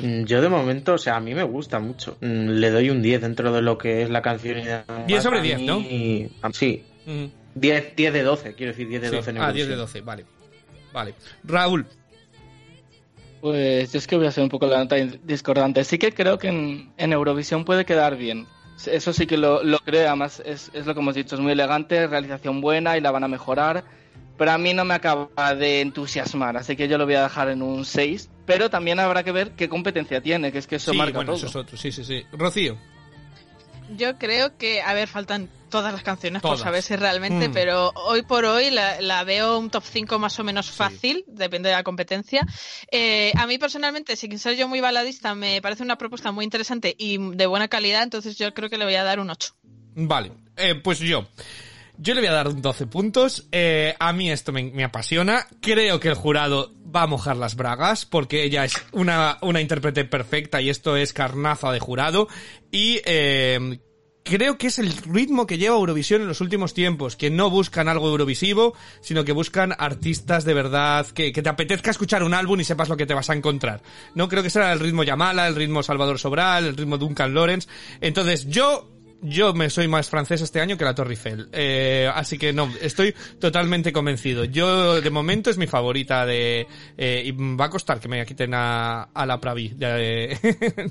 [0.00, 2.16] Mm, Yo de momento, o sea, a mí me gusta mucho.
[2.20, 4.58] Mm, Le doy un 10 dentro de lo que es la canción.
[4.58, 5.06] y demás.
[5.06, 6.52] 10 sobre A 10, mí- ¿no?
[6.52, 6.84] Sí.
[7.06, 7.24] Mm.
[7.54, 9.16] 10, 10 de 12, quiero decir 10 de Sí.
[9.16, 9.78] 12 en Ah, 10 de Eurovisión.
[9.78, 10.24] 12, vale.
[10.92, 11.14] Vale.
[11.44, 11.86] Raúl.
[13.40, 15.82] Pues yo es que voy a ser un poco la nota discordante.
[15.84, 18.46] Sí que creo que en, en Eurovisión puede quedar bien.
[18.86, 21.52] Eso sí que lo, lo creo, además es, es lo que hemos dicho, es muy
[21.52, 23.84] elegante, realización buena y la van a mejorar.
[24.40, 27.50] Pero a mí no me acaba de entusiasmar, así que yo lo voy a dejar
[27.50, 28.30] en un 6.
[28.46, 31.32] Pero también habrá que ver qué competencia tiene, que es que eso sí, marca bueno,
[31.34, 31.36] todo.
[31.36, 31.76] eso es otro.
[31.76, 32.24] Sí, sí, sí.
[32.32, 32.78] Rocío.
[33.98, 36.56] Yo creo que, a ver, faltan todas las canciones Todas.
[36.58, 37.52] por saberse realmente, Mm.
[37.52, 41.68] pero hoy por hoy la, la veo un top 5 más o menos fácil, depende
[41.68, 42.46] de la competencia.
[42.90, 46.94] Eh, a mí personalmente, sin ser yo muy baladista, me parece una propuesta muy interesante
[46.98, 49.54] y de buena calidad, entonces yo creo que le voy a dar un 8.
[49.96, 51.26] Vale, eh, pues yo.
[52.02, 53.46] Yo le voy a dar 12 puntos.
[53.52, 55.46] Eh, a mí esto me, me apasiona.
[55.60, 60.06] Creo que el jurado va a mojar las bragas porque ella es una, una intérprete
[60.06, 62.26] perfecta y esto es carnaza de jurado
[62.70, 63.78] y eh,
[64.24, 67.88] creo que es el ritmo que lleva Eurovisión en los últimos tiempos, que no buscan
[67.88, 72.60] algo eurovisivo, sino que buscan artistas de verdad, que, que te apetezca escuchar un álbum
[72.60, 73.82] y sepas lo que te vas a encontrar.
[74.14, 77.68] No creo que sea el ritmo Yamala, el ritmo Salvador Sobral, el ritmo Duncan Lawrence.
[78.00, 78.88] Entonces yo
[79.22, 81.48] yo me soy más francés este año que la Torre Eiffel.
[81.52, 84.44] Eh, así que no, estoy totalmente convencido.
[84.44, 86.66] Yo, de momento, es mi favorita de...
[86.96, 90.38] Eh, y va a costar que me quiten a, a la Pravi de,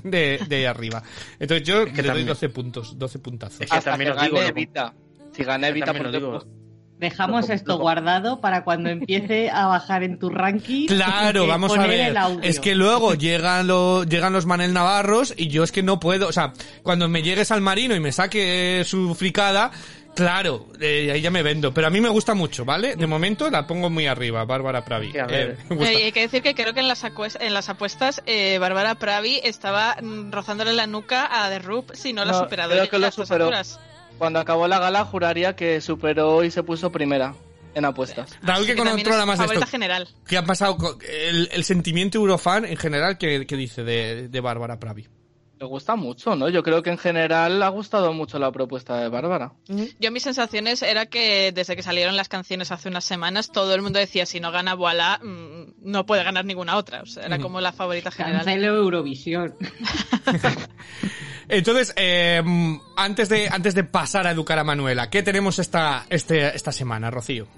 [0.04, 1.02] de, de ahí arriba.
[1.38, 3.66] Entonces yo que le doy también- 12 puntos, 12 puntazos.
[3.70, 4.50] Hasta también que os digo, gane ¿no?
[4.58, 4.94] Evita.
[5.32, 6.60] Si gana Evita, También por os digo.
[7.00, 10.86] Dejamos esto guardado para cuando empiece a bajar en tu ranking.
[10.86, 12.14] Claro, vamos a ver.
[12.42, 16.28] Es que luego llegan los, llegan los Manel Navarros y yo es que no puedo,
[16.28, 19.70] o sea, cuando me llegues al marino y me saque su fricada,
[20.14, 21.72] claro, eh, ahí ya me vendo.
[21.72, 22.96] Pero a mí me gusta mucho, ¿vale?
[22.96, 25.12] De momento la pongo muy arriba, Bárbara Pravi.
[25.12, 25.56] Que a ver.
[25.70, 25.76] Eh.
[25.80, 27.02] Eh, hay que decir que creo que en las,
[27.40, 32.12] en las apuestas eh, Bárbara Pravi estaba mm, rozándole la nuca a The Roop si
[32.12, 33.50] no la ha superado creo en que lo las dos superó.
[34.20, 37.34] Cuando acabó la gala juraría que superó y se puso primera
[37.72, 38.38] en apuestas.
[38.42, 39.66] Raúl que Así también controla más de esto.
[39.66, 40.08] general.
[40.26, 44.40] ¿Qué ha pasado con el, el sentimiento eurofan en general que, que dice de, de
[44.40, 45.08] Bárbara Pravi?
[45.58, 46.50] Le gusta mucho, ¿no?
[46.50, 49.52] Yo creo que en general ha gustado mucho la propuesta de Bárbara.
[49.98, 53.80] Yo mis sensaciones era que desde que salieron las canciones hace unas semanas todo el
[53.80, 57.00] mundo decía si no gana Voilà mm, no puede ganar ninguna otra.
[57.02, 58.44] O sea, era como la favorita general.
[58.44, 59.54] Cancelo Eurovisión.
[61.50, 62.40] Entonces, eh,
[62.96, 67.10] antes de antes de pasar a educar a Manuela, ¿qué tenemos esta este, esta semana,
[67.10, 67.48] Rocío?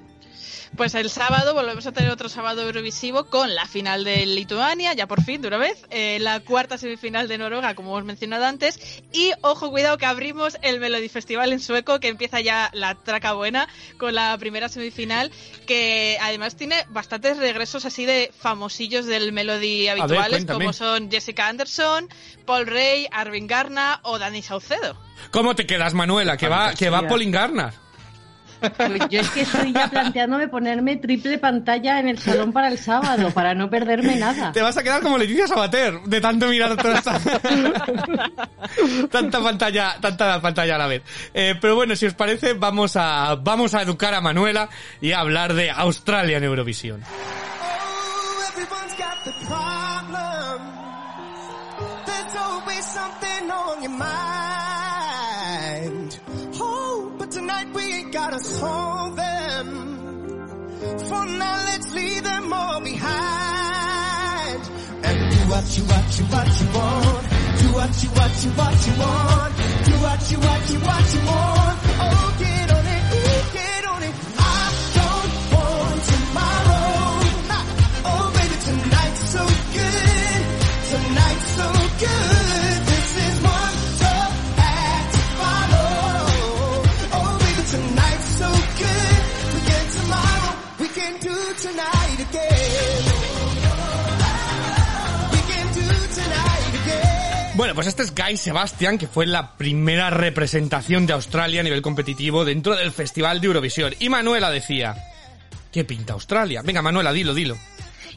[0.76, 5.06] Pues el sábado volvemos a tener otro sábado Eurovisivo con la final de Lituania, ya
[5.06, 9.02] por fin, de una vez, eh, la cuarta semifinal de Noruega, como hemos mencionado antes,
[9.12, 13.32] y ojo, cuidado que abrimos el Melody Festival en sueco, que empieza ya la traca
[13.32, 15.30] buena con la primera semifinal,
[15.66, 22.08] que además tiene bastantes regresos así de famosillos del Melody habituales, como son Jessica Anderson,
[22.44, 24.96] Paul Rey, Arvin Garna o Dani Saucedo.
[25.30, 26.36] ¿Cómo te quedas, Manuela?
[26.36, 27.06] Que va que va.
[27.06, 27.81] Pauline Garner.
[28.76, 32.78] Pues yo es que estoy ya planteándome ponerme triple pantalla en el salón para el
[32.78, 34.52] sábado, para no perderme nada.
[34.52, 37.20] Te vas a quedar como Leticia Sabater, de tanto mirar toda esta...
[39.10, 41.02] tanta pantalla, tanta pantalla a la vez.
[41.34, 44.68] Eh, pero bueno, si os parece, vamos a, vamos a educar a Manuela
[45.00, 47.02] y a hablar de Australia en Eurovisión.
[53.64, 54.51] Oh,
[58.12, 59.66] gotta solve them.
[61.08, 64.60] For now, let's leave them all behind.
[65.02, 67.24] And do what you, what you, what you want.
[67.60, 69.56] Do what you, what you, what you want.
[69.56, 71.78] Do what you, what you, what you want.
[72.04, 73.02] Oh, get on it,
[73.56, 74.14] get on it.
[74.36, 74.64] I
[74.98, 77.16] don't want tomorrow.
[78.12, 80.42] Oh, baby, tonight's so good.
[80.92, 81.66] Tonight's so
[82.04, 82.41] good.
[97.72, 101.80] Bueno, pues este es Guy Sebastian, que fue la primera representación de Australia a nivel
[101.80, 103.94] competitivo dentro del Festival de Eurovisión.
[103.98, 104.94] Y Manuela decía,
[105.72, 106.60] ¿qué pinta Australia?
[106.62, 107.56] Venga, Manuela, dilo, dilo.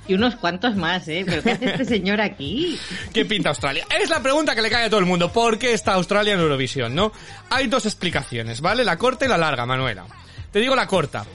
[0.09, 1.23] Y unos cuantos más, ¿eh?
[1.25, 2.77] ¿Pero qué hace este señor aquí?
[3.13, 3.87] ¿Qué pinta Australia?
[3.97, 5.31] Es la pregunta que le cae a todo el mundo.
[5.31, 7.13] ¿Por qué está Australia en Eurovisión, no?
[7.49, 8.83] Hay dos explicaciones, ¿vale?
[8.83, 10.05] La corta y la larga, Manuela.
[10.51, 11.25] Te digo la corta,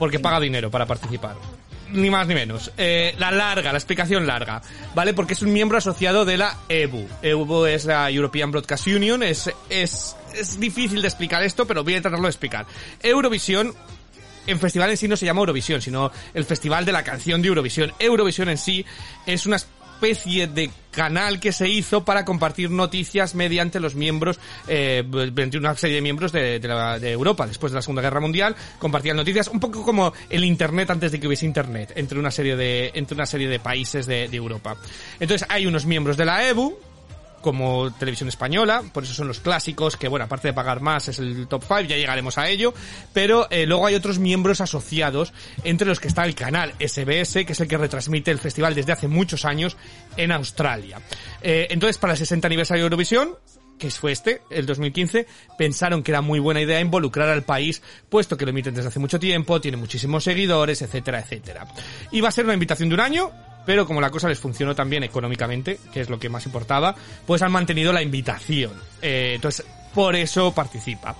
[0.00, 1.36] porque paga dinero para participar.
[1.92, 2.70] Ni más ni menos.
[2.76, 4.60] Eh, la larga, la explicación larga,
[4.94, 5.14] ¿vale?
[5.14, 7.08] Porque es un miembro asociado de la EBU.
[7.22, 9.22] EBU es la European Broadcast Union.
[9.22, 12.66] Es, es, es difícil de explicar esto, pero voy a tratarlo de explicar.
[13.02, 13.74] Eurovisión
[14.48, 17.48] en festival en sí no se llama Eurovisión, sino el festival de la canción de
[17.48, 17.92] Eurovisión.
[17.98, 18.84] Eurovisión en sí
[19.26, 19.58] es una
[19.98, 25.04] especie de canal que se hizo para compartir noticias mediante los miembros, eh,
[25.58, 27.46] una serie de miembros de, de la- de Europa.
[27.46, 31.20] Después de la Segunda Guerra Mundial compartían noticias, un poco como el Internet antes de
[31.20, 34.76] que hubiese Internet, entre una serie de, entre una serie de países de Europa.
[35.20, 36.78] Entonces hay unos miembros de la EBU,
[37.48, 41.18] como televisión española, por eso son los clásicos, que bueno, aparte de pagar más es
[41.18, 42.74] el top 5, ya llegaremos a ello,
[43.14, 45.32] pero eh, luego hay otros miembros asociados,
[45.64, 48.92] entre los que está el canal SBS, que es el que retransmite el festival desde
[48.92, 49.78] hace muchos años
[50.18, 51.00] en Australia.
[51.40, 53.30] Eh, entonces, para el 60 aniversario de Eurovisión,
[53.78, 58.36] que fue este, el 2015, pensaron que era muy buena idea involucrar al país, puesto
[58.36, 61.66] que lo emiten desde hace mucho tiempo, tiene muchísimos seguidores, etcétera, etcétera.
[62.12, 63.32] Iba a ser una invitación de un año,
[63.68, 66.94] pero como la cosa les funcionó también económicamente, que es lo que más importaba,
[67.26, 68.72] pues han mantenido la invitación.
[69.02, 71.14] Eh, entonces, por eso participa.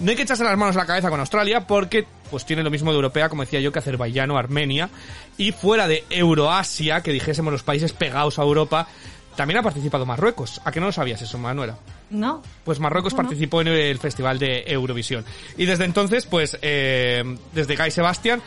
[0.00, 2.70] No hay que echarse las manos a la cabeza con Australia porque pues tiene lo
[2.70, 4.90] mismo de europea, como decía yo, que Azerbaiyán o Armenia.
[5.38, 8.86] Y fuera de Euroasia, que dijésemos los países pegados a Europa,
[9.34, 10.60] también ha participado Marruecos.
[10.66, 11.78] ¿A qué no lo sabías eso, Manuela?
[12.10, 12.42] No.
[12.66, 13.28] Pues Marruecos No, no.
[13.30, 15.24] participó en el Festival de Eurovisión.
[15.56, 17.24] Y desde entonces, pues, eh,
[17.54, 18.42] desde Guy Sebastian,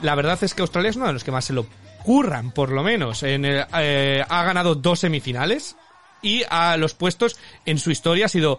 [0.00, 1.66] la verdad es que Australia es uno de los que más se lo
[2.02, 3.22] curran, por lo menos.
[3.22, 5.76] En el- eh, ha ganado dos semifinales
[6.22, 8.58] y a los puestos en su historia ha sido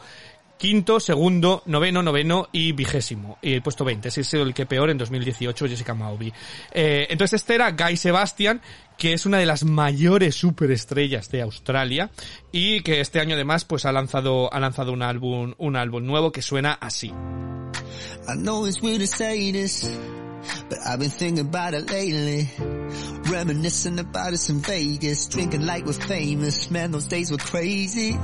[0.58, 3.40] quinto, segundo, noveno, noveno y vigésimo.
[3.42, 6.32] Y el puesto 20, ese sido el que peor en 2018, Jessica Mauby.
[6.72, 8.62] Eh, entonces este era Guy Sebastian,
[8.96, 12.12] que es una de las mayores superestrellas de Australia
[12.52, 16.32] y que este año además pues ha lanzado, ha lanzado un álbum, un álbum nuevo
[16.32, 17.12] que suena así.
[20.70, 22.50] But I've been thinking about it lately.
[23.30, 26.70] Reminiscing about us in Vegas, drinking like we're famous.
[26.72, 28.18] Man, those days were crazy.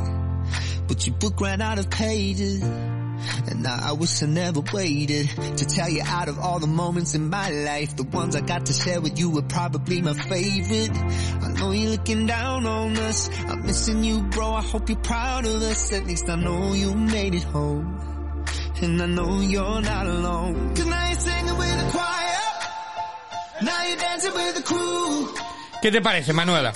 [0.87, 2.63] But your book ran out of pages.
[2.63, 7.15] And now I wish I never waited to tell you out of all the moments
[7.15, 10.97] in my life, the ones I got to share with you were probably my favorite.
[10.97, 13.29] I know you're looking down on us.
[13.47, 14.51] I'm missing you, bro.
[14.51, 15.93] I hope you're proud of us.
[15.93, 18.16] At least I know you made it home.
[18.81, 20.73] And I know you're not alone.
[20.75, 22.39] Cause now you're singing with the choir.
[23.63, 25.33] Now you're dancing with the crew.
[25.81, 26.73] ¿Qué te parece, Manuela?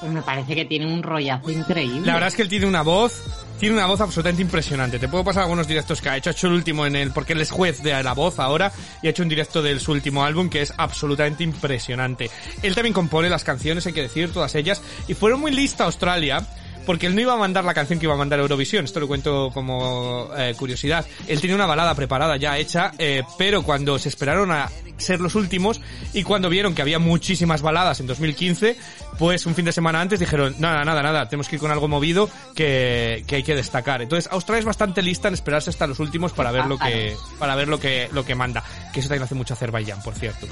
[0.00, 2.02] Pues me parece que tiene un rollazo increíble.
[2.04, 3.22] La verdad es que él tiene una voz,
[3.58, 4.98] tiene una voz absolutamente impresionante.
[4.98, 6.28] Te puedo pasar algunos directos que ha hecho.
[6.28, 8.70] Ha hecho el último en el, porque él es juez de la voz ahora,
[9.02, 12.30] y ha hecho un directo de su último álbum que es absolutamente impresionante.
[12.62, 16.46] Él también compone las canciones, hay que decir, todas ellas, y fueron muy lista Australia.
[16.86, 19.00] Porque él no iba a mandar la canción que iba a mandar a Eurovisión, esto
[19.00, 21.04] lo cuento como eh, curiosidad.
[21.26, 25.34] Él tenía una balada preparada ya hecha, eh, pero cuando se esperaron a ser los
[25.34, 25.80] últimos
[26.14, 28.76] y cuando vieron que había muchísimas baladas en 2015,
[29.18, 31.88] pues un fin de semana antes dijeron, nada, nada, nada, tenemos que ir con algo
[31.88, 34.02] movido que, que hay que destacar.
[34.02, 37.54] Entonces Australia es bastante lista en esperarse hasta los últimos para ver lo que, para
[37.56, 38.62] ver lo que, lo que manda.
[38.92, 40.46] Que eso también hace mucho Azerbaiyán, por cierto.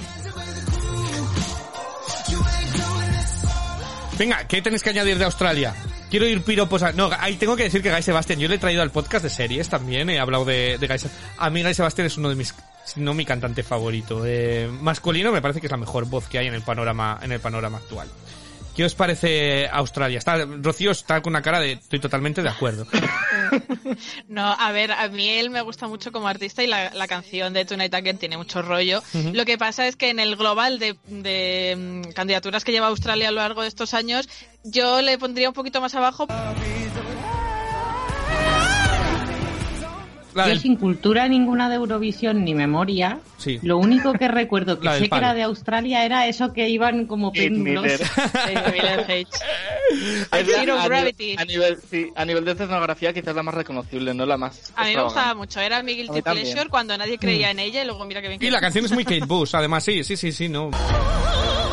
[4.19, 5.75] Venga, ¿qué tenéis que añadir de Australia?
[6.11, 6.93] Quiero ir piropos a...
[6.93, 9.31] No, ahí tengo que decir que Guy Sebastian, yo le he traído al podcast de
[9.31, 11.13] series también, he hablado de, de Guy Sebastian.
[11.39, 12.55] A mí Guy Sebastian es uno de mis...
[12.97, 14.23] no mi cantante favorito.
[14.25, 17.33] Eh, masculino me parece que es la mejor voz que hay en el panorama, en
[17.33, 18.09] el panorama actual.
[18.75, 20.19] ¿Qué os parece Australia?
[20.19, 21.73] Está, Rocío está con una cara de...
[21.73, 22.87] Estoy totalmente de acuerdo.
[24.29, 27.53] No, a ver, a mí él me gusta mucho como artista y la, la canción
[27.53, 29.03] de Tonight Again tiene mucho rollo.
[29.33, 33.29] Lo que pasa es que en el global de, de, mm, candidaturas que lleva Australia
[33.29, 34.29] a lo largo de estos años,
[34.65, 36.27] yo le pondría un poquito más abajo.
[40.35, 43.59] La Yo del- sin cultura ninguna de Eurovisión ni memoria, Sí.
[43.63, 47.07] lo único que recuerdo que La sé que era de Australia era eso que iban
[47.07, 47.85] como péndulos.
[50.31, 54.37] A, nivel, a nivel- sí, a nivel de escenografía quizás la más reconocible, no la
[54.37, 56.47] más A mí me gustaba mucho, era mi guilty también.
[56.47, 58.85] pleasure cuando nadie creía en ella y luego mira que bien que Y la canción
[58.85, 60.71] es muy Kate Bush, además, sí, sí, sí, sí, no.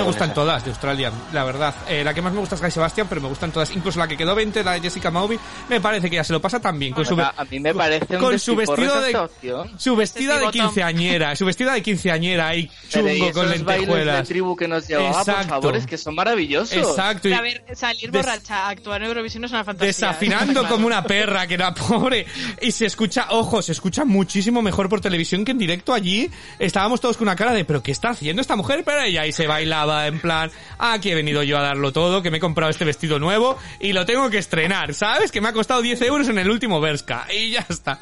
[0.00, 1.74] Me gustan todas de Australia, la verdad.
[1.88, 3.70] Eh, la que más me gusta es Guy Sebastian, pero me gustan todas.
[3.74, 5.38] Incluso la que quedó 20, la de Jessica Mauby,
[5.68, 6.92] me parece que ya se lo pasa tan bien.
[6.92, 9.28] Con su, A mí me parece un con su vestido de
[9.76, 14.28] su vestida de quinceañera, su vestida de quinceañera y Pero y chungo con de lentejuelas.
[14.28, 15.48] tribu que nos llevaba, por Exacto.
[15.48, 16.72] favor, es que son maravillosos.
[16.76, 17.28] Exacto.
[17.28, 19.86] y- A ver, salir Des- borracha, actuar en Eurovisión es una fantasía.
[19.88, 22.26] desafinando como una perra, que era pobre.
[22.60, 26.30] Y se escucha, ojo, se escucha muchísimo mejor por televisión que en directo allí.
[26.58, 28.82] Estábamos todos con una cara de, pero ¿qué está haciendo esta mujer?
[28.84, 32.30] Pero ella ahí se bailaba en plan, aquí he venido yo a darlo todo, que
[32.30, 35.32] me he comprado este vestido nuevo y lo tengo que estrenar, ¿sabes?
[35.32, 37.26] Que me ha costado 10 euros en el último Berska.
[37.32, 37.98] Y ya está.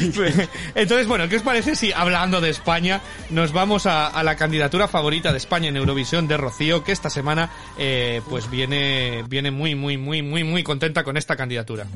[0.74, 5.32] Entonces, bueno, ¿qué os parece si, hablando de España, nos vamos a, la candidatura favorita
[5.32, 9.96] de España en Eurovisión de Rocío, que esta semana, eh, pues viene, viene muy, muy,
[9.96, 11.86] muy, muy, muy contenta con esta candidatura.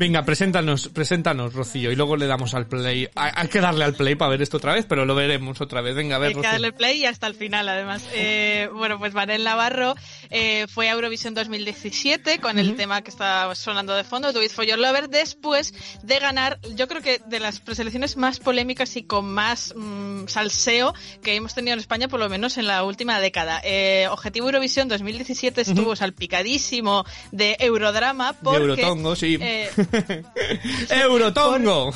[0.00, 3.06] Venga, preséntanos, preséntanos, Rocío, y luego le damos al play.
[3.14, 5.94] Hay, que darle al play para ver esto otra vez, pero lo veremos otra vez.
[5.94, 8.08] Venga, a ver, Hay que darle play y hasta el final, además.
[8.14, 9.94] Eh, bueno, pues Manel Navarro
[10.30, 14.52] eh, fue a Eurovisión 2017 con el tema que está sonando de fondo, Do It
[14.52, 19.02] For Your Lover, después de ganar, yo creo que de las preselecciones más polémicas y
[19.02, 23.20] con más mm, salseo que hemos tenido en España, por lo menos en la última
[23.20, 23.60] década.
[23.64, 28.60] Eh, Objetivo Eurovisión 2017 estuvo salpicadísimo de Eurodrama porque...
[28.60, 29.36] Eurotongo, sí.
[29.38, 29.68] eh,
[30.90, 31.92] Eurotongo.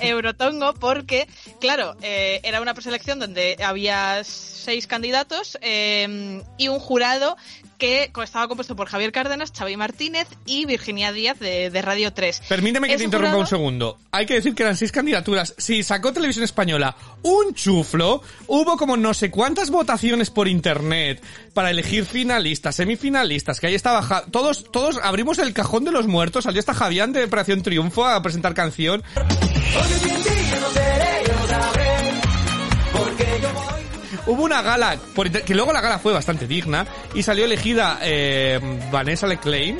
[0.00, 1.28] Eurotongo porque,
[1.60, 7.36] claro, eh, era una preselección donde había seis candidatos eh, y un jurado
[7.82, 12.42] que estaba compuesto por Javier Cárdenas, Xavi Martínez y Virginia Díaz de, de Radio 3.
[12.48, 13.98] Permíteme que te interrumpa un segundo.
[14.12, 15.52] Hay que decir que eran seis candidaturas.
[15.58, 21.20] Si sacó Televisión Española un chuflo, hubo como no sé cuántas votaciones por internet
[21.54, 24.00] para elegir finalistas, semifinalistas, que ahí estaba...
[24.02, 28.06] Ja- todos, todos abrimos el cajón de los muertos, salió hasta Javián de Operación Triunfo
[28.06, 29.02] a presentar canción.
[34.26, 38.60] Hubo una gala, por que luego la gala fue bastante digna, y salió elegida eh,
[38.90, 39.78] Vanessa Leclain.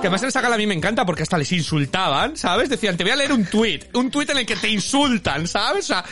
[0.00, 2.68] Que además en esa gala a mí me encanta porque hasta les insultaban, ¿sabes?
[2.68, 5.84] Decían, te voy a leer un tuit, un tuit en el que te insultan, ¿sabes?
[5.84, 6.04] O sea,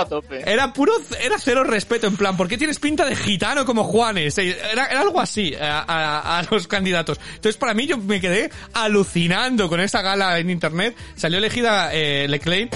[0.00, 0.50] a tope.
[0.50, 4.38] era puro, era cero respeto, en plan, ¿por qué tienes pinta de gitano como Juanes?
[4.38, 7.20] Eh, Era, era algo así a, a- los candidatos.
[7.34, 10.96] Entonces, para mí, yo me quedé alucinando con esa gala en internet.
[11.14, 12.70] Salió elegida eh, Leclain.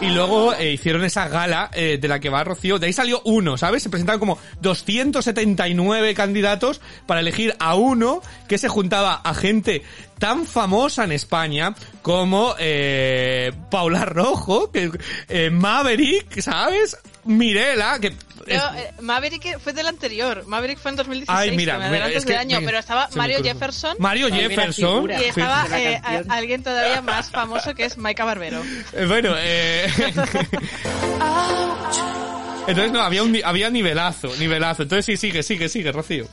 [0.00, 2.78] Y luego eh, hicieron esa gala eh, de la que va Rocío.
[2.78, 3.82] De ahí salió uno, ¿sabes?
[3.82, 9.82] Se presentaron como 279 candidatos para elegir a uno que se juntaba a gente
[10.18, 14.90] tan famosa en España como eh, Paula Rojo, que,
[15.28, 16.96] eh, Maverick, ¿sabes?
[17.28, 18.08] Mirela, que...
[18.46, 18.58] Eh,
[19.00, 20.44] Maverick fue del anterior.
[20.46, 22.66] Maverick fue en 2016, Ay, mira, que me mira, adelantas es que de año, me-
[22.66, 23.42] pero estaba Mario.
[23.42, 23.96] Jefferson.
[23.98, 25.10] Mario Jefferson.
[25.10, 28.62] Y estaba eh, a- alguien todavía más famoso que es Maika Barbero.
[28.94, 29.86] Eh, bueno, eh...
[32.66, 34.82] Entonces no, había un ni- había nivelazo, nivelazo.
[34.82, 36.26] Entonces sí, sigue, sigue, sigue, Rocío.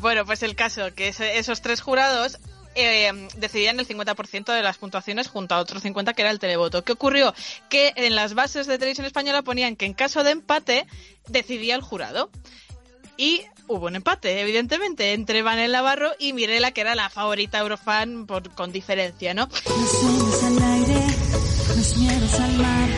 [0.00, 2.38] Bueno, pues el caso que ese- esos tres jurados
[2.74, 6.82] eh, decidían el 50% de las puntuaciones junto a otros 50 que era el televoto.
[6.84, 7.34] ¿Qué ocurrió?
[7.68, 10.86] Que en las bases de televisión española ponían que en caso de empate
[11.28, 12.30] decidía el jurado.
[13.16, 18.26] Y hubo un empate, evidentemente, entre Vanel Navarro y Mirela, que era la favorita Eurofan
[18.26, 19.48] por, con diferencia, ¿no?
[19.52, 21.06] Los sueños al aire,
[21.76, 22.88] los miedos al mar.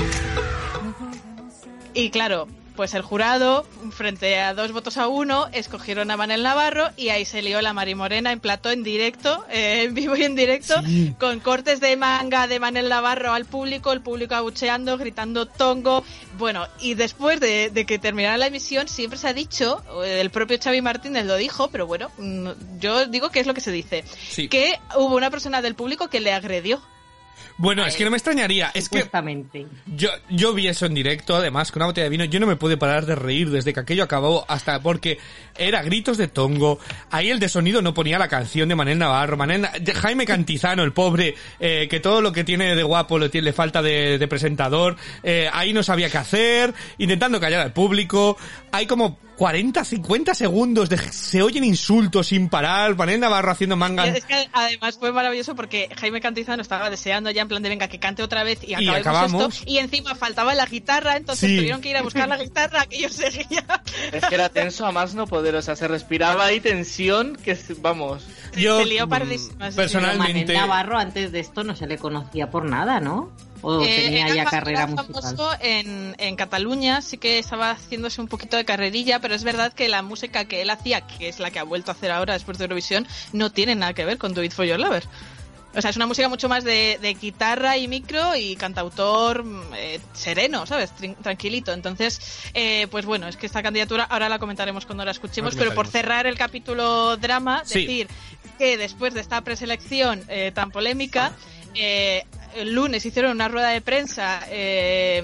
[1.95, 6.91] Y claro, pues el jurado, frente a dos votos a uno, escogieron a Manel Navarro
[6.97, 10.25] y ahí se lió la Mari Morena en plató en directo, eh, en vivo y
[10.25, 10.75] en directo,
[11.21, 16.03] con cortes de manga de Manel Navarro al público, el público abucheando, gritando tongo.
[16.37, 20.59] Bueno, y después de, de que terminara la emisión, siempre se ha dicho, el propio
[20.63, 22.49] Xavi Martínez lo dijo, pero bueno, mm,
[22.81, 24.49] yo digo que es lo que se dice, Sí.
[24.49, 26.81] que hubo una persona del público que le agredió.
[27.57, 28.71] Bueno, es que no me extrañaría.
[28.75, 29.09] Es que
[29.87, 32.25] yo, yo vi eso en directo, además, con una botella de vino.
[32.25, 35.19] Yo no me pude parar de reír desde que aquello acabó hasta porque
[35.57, 36.79] era gritos de tongo.
[37.11, 39.37] Ahí el de sonido no ponía la canción de Manel Navarro.
[39.37, 43.47] Manel, Jaime Cantizano, el pobre, eh, que todo lo que tiene de guapo lo tiene,
[43.47, 44.97] le falta de, de presentador.
[45.23, 48.37] Eh, ahí no sabía qué hacer, intentando callar al público.
[48.73, 52.97] Hay como 40, 50 segundos de se oyen insultos sin parar.
[52.97, 54.07] Manel Navarro haciendo manga.
[54.07, 57.89] Es que además fue maravilloso porque Jaime Cantizano estaba deseando ya en plan de venga
[57.89, 59.55] que cante otra vez y Y acabemos acabamos.
[59.55, 61.57] esto y encima faltaba la guitarra entonces Sí.
[61.57, 63.65] tuvieron que ir a buscar la guitarra que yo seguía
[64.13, 67.59] Es que era tenso a más no poder, o sea, se respiraba ahí tensión que,
[67.81, 68.25] vamos...
[68.57, 69.09] Yo, se lió
[70.55, 73.33] Navarro antes de esto no se le conocía por nada, ¿no?
[73.67, 75.23] O Eh, tenía era ya carrera era musical.
[75.23, 79.73] famoso en, en Cataluña, sí que estaba haciéndose un poquito de carrerilla, pero es verdad
[79.73, 82.35] que la música que él hacía, que es la que ha vuelto a hacer ahora
[82.35, 85.05] después de Eurovisión, no tiene nada que ver con Do It For Your Lover.
[85.77, 89.63] O sea, es una música mucho más de, de guitarra y micro y cantautor mm,
[89.75, 90.93] eh, sereno, ¿sabes?
[90.95, 91.73] Trin- tranquilito.
[91.73, 92.21] Entonces,
[92.55, 95.89] eh, pues bueno, es que esta candidatura ahora la comentaremos cuando la escuchemos, pero por
[95.89, 97.81] cerrar el capítulo drama, Sí.
[97.81, 98.09] decir
[98.57, 101.33] que después de esta preselección eh, tan polémica,
[101.75, 105.23] eh, el lunes hicieron una rueda de prensa eh,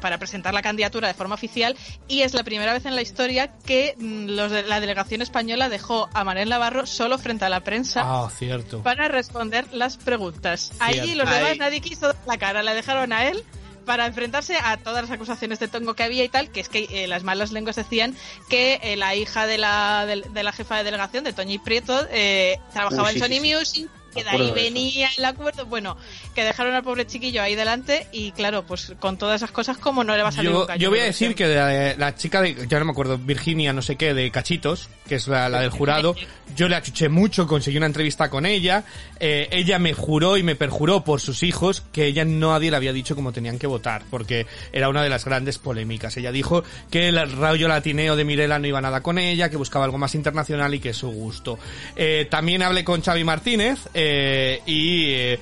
[0.00, 1.76] para presentar la candidatura de forma oficial
[2.08, 5.68] y es la primera vez en la historia que mm, los de la delegación española
[5.68, 8.82] dejó a Manel Navarro solo frente a la prensa Ah, cierto.
[8.82, 10.72] para responder las preguntas.
[10.80, 11.24] Allí Cierto.
[11.24, 13.44] los demás nadie quiso dar la cara, le dejaron a él
[13.86, 16.86] para enfrentarse a todas las acusaciones de tongo que había y tal, que es que
[16.90, 18.14] eh, las malas lenguas decían
[18.48, 22.06] que eh, la hija de la, de, de la jefa de delegación, de Toñi Prieto,
[22.12, 23.54] eh, trabajaba Uy, sí, en Sony sí, sí.
[23.56, 25.96] Music, que de ahí venía el acuerdo, bueno,
[26.34, 30.04] que dejaron al pobre chiquillo ahí delante y claro, pues con todas esas cosas, como
[30.04, 31.94] no le va a salir Yo, un gallo yo voy a de decir que la,
[31.96, 35.28] la chica de, ya no me acuerdo, Virginia, no sé qué, de Cachitos, que es
[35.28, 36.14] la, la del jurado,
[36.56, 38.84] yo le achuché mucho, conseguí una entrevista con ella,
[39.18, 42.92] eh, ella me juró y me perjuró por sus hijos que ella nadie le había
[42.92, 46.16] dicho cómo tenían que votar, porque era una de las grandes polémicas.
[46.16, 49.84] Ella dijo que el rollo latineo de Mirela no iba nada con ella, que buscaba
[49.84, 51.58] algo más internacional y que es su gusto.
[51.96, 55.12] Eh, también hablé con Xavi Martínez, eh, y...
[55.12, 55.40] eh,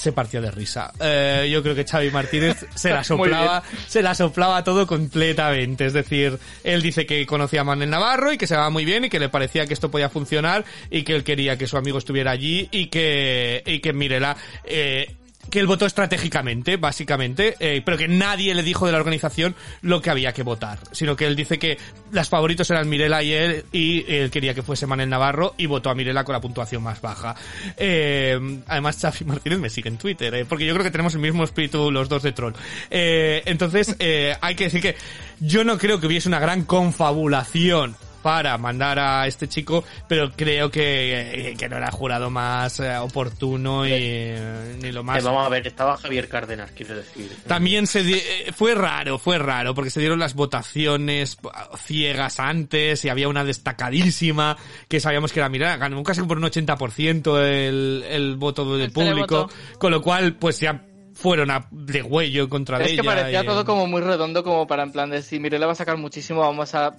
[0.00, 0.92] se partió de risa.
[0.98, 5.84] Eh, yo creo que Xavi Martínez se la soplaba, se la soplaba todo completamente.
[5.84, 9.04] Es decir, él dice que conocía a Manel Navarro y que se va muy bien
[9.04, 11.98] y que le parecía que esto podía funcionar y que él quería que su amigo
[11.98, 15.16] estuviera allí y que, y que Mirela, eh,
[15.48, 20.00] que él votó estratégicamente, básicamente, eh, pero que nadie le dijo de la organización lo
[20.02, 21.78] que había que votar, sino que él dice que
[22.12, 25.90] las favoritos eran Mirela y él, y él quería que fuese Manel Navarro y votó
[25.90, 27.34] a Mirela con la puntuación más baja.
[27.76, 31.20] Eh, además, Xavi Martínez me sigue en Twitter, eh, porque yo creo que tenemos el
[31.20, 32.54] mismo espíritu los dos de troll.
[32.90, 33.96] Entonces,
[34.40, 34.96] hay que decir que
[35.40, 40.70] yo no creo que hubiese una gran confabulación para mandar a este chico, pero creo
[40.70, 45.18] que, que no era jurado más eh, oportuno y eh, ni lo más...
[45.18, 47.30] Eh, vamos a ver, estaba Javier Cárdenas, quiero decir.
[47.46, 51.38] También se di- eh, fue raro, fue raro, porque se dieron las votaciones
[51.84, 54.56] ciegas antes y había una destacadísima
[54.88, 58.92] que sabíamos que era Miranda, ganó casi por un 80% el, el voto del El
[58.92, 59.78] público, televoto.
[59.78, 60.82] con lo cual pues ya
[61.20, 63.04] fueron a de huello contra de Es que ella.
[63.04, 65.76] parecía y- todo como muy redondo, como para en plan de si Mirela va a
[65.76, 66.94] sacar muchísimo, vamos a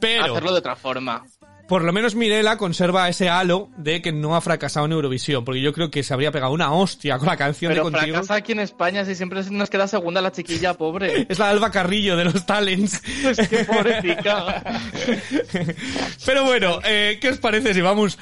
[0.00, 1.24] Pero- hacerlo de otra forma.
[1.66, 5.60] Por lo menos Mirela conserva ese halo de que no ha fracasado en Eurovisión, porque
[5.60, 8.14] yo creo que se habría pegado una hostia con la canción Pero de Contigo.
[8.14, 11.26] fracasa aquí en España si siempre nos queda segunda la chiquilla pobre.
[11.28, 13.02] Es la Alba Carrillo de los Talents.
[13.24, 14.62] Es que pobrecita.
[16.24, 18.18] Pero bueno, eh, ¿qué os parece si vamos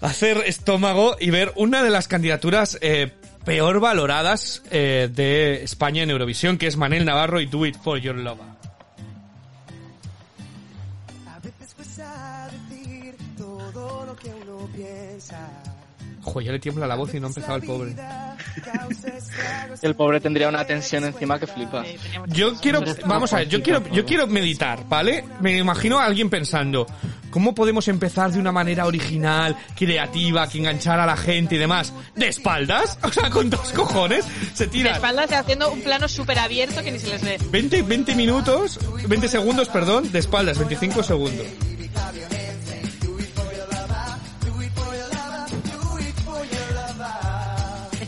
[0.00, 3.12] a hacer estómago y ver una de las candidaturas eh,
[3.48, 7.98] peor valoradas eh, de España en Eurovisión, que es Manel Navarro y Do It For
[7.98, 8.38] Your Love?
[16.20, 17.96] Joder, ya le tiembla la voz y no ha empezado el pobre.
[19.80, 21.84] El pobre tendría una tensión encima que flipa.
[22.26, 25.24] Yo quiero, vamos a ver, yo quiero, yo quiero meditar, ¿vale?
[25.40, 26.86] Me imagino a alguien pensando,
[27.30, 31.92] ¿cómo podemos empezar de una manera original, creativa, que enganchara a la gente y demás?
[32.14, 32.98] ¿De espaldas?
[33.08, 36.82] O sea, con dos cojones, se De tira espaldas y haciendo un plano súper abierto
[36.82, 37.38] que ni se les ve.
[37.50, 41.46] 20, 20 minutos, 20 segundos, perdón, de espaldas, 25 segundos.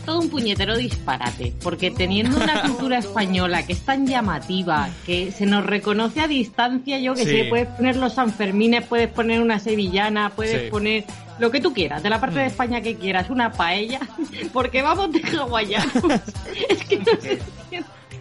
[0.01, 5.31] Es todo un puñetero disparate, porque teniendo una cultura española que es tan llamativa, que
[5.31, 7.29] se nos reconoce a distancia, yo que Sí.
[7.29, 10.69] sé, puedes poner los Sanfermines, puedes poner una sevillana, puedes Sí.
[10.71, 11.03] poner
[11.37, 13.99] lo que tú quieras, de la parte de España que quieras, una paella,
[14.53, 15.93] porque vamos de hawaianos.
[16.69, 17.39] es que no sé,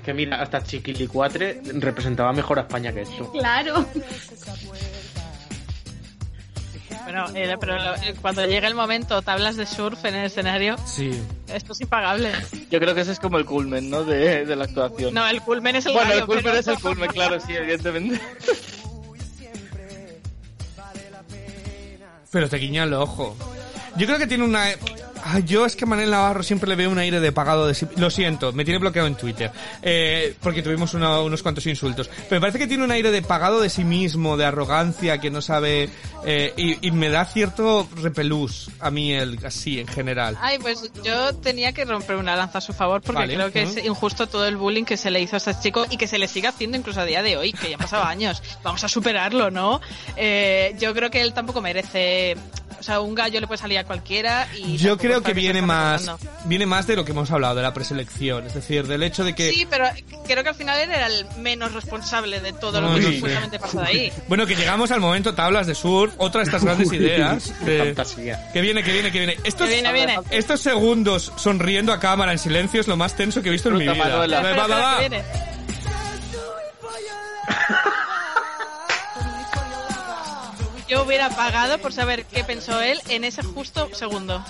[0.05, 3.31] Que mira, hasta Chiquilicuatre representaba mejor a España que esto.
[3.33, 3.87] claro.
[7.11, 10.77] Bueno, eh, pero lo- eh, cuando llega el momento, tablas de surf en el escenario,
[10.87, 11.11] Sí.
[11.53, 12.31] esto es impagable.
[12.71, 14.05] Yo creo que ese es como el culmen, ¿no?
[14.05, 15.13] De, de la actuación.
[15.13, 17.53] No, el culmen es el bueno, gallo, el culmen pero- es el culmen, claro, sí,
[17.57, 18.21] evidentemente.
[22.31, 23.37] Pero te guiña el ojo.
[23.97, 24.67] Yo creo que tiene una...
[25.25, 27.77] Ay, yo es que Manel Navarro siempre le veo un aire de pagado de.
[27.97, 29.51] Lo siento, me tiene bloqueado en Twitter.
[29.83, 32.09] Eh, porque tuvimos una- unos cuantos insultos.
[32.29, 35.31] Pero me parece que tiene un aire de pagado de sí mismo, de arrogancia, que
[35.31, 35.89] no sabe...
[36.25, 40.37] eh, y, y me da cierto repelús a mí el así en general.
[40.41, 43.63] Ay, pues yo tenía que romper una lanza a su favor porque Vale, creo que
[43.63, 46.19] es injusto todo el bullying que se le hizo a este chico y que se
[46.19, 48.43] le sigue haciendo incluso a día de hoy, que ya han pasado años.
[48.63, 49.81] Vamos a superarlo, ¿no?
[50.17, 52.37] Eh, yo creo que él tampoco merece...
[52.79, 54.79] O sea, un gallo le puede salir a cualquiera y...
[54.79, 56.31] Yo tampoco creo que viene más, recordando.
[56.45, 58.47] viene más de lo que hemos hablado, de la preselección.
[58.47, 59.51] Es decir, del hecho de que...
[59.51, 59.87] Sí, pero
[60.27, 63.81] creo que al final él era el menos responsable de todo lo que supuestamente pasa
[63.83, 64.13] de ahí.
[64.29, 67.53] Bueno, que llegamos al momento tablas de surf, otra de estas grandes ideas.
[67.79, 68.51] fantasía.
[68.53, 69.37] Que viene, que viene, que viene.
[69.45, 70.19] Estos, Que viene, viene.
[70.31, 73.77] estos segundos sonriendo a cámara en silencio es lo más tenso que he visto en
[73.79, 74.05] mi Fruta vida.
[74.09, 74.43] Manuela.
[74.43, 74.99] Va, va, va.
[75.01, 75.11] Que.
[80.89, 84.45] Yo hubiera pagado por saber qué pensó él en ese justo segundo.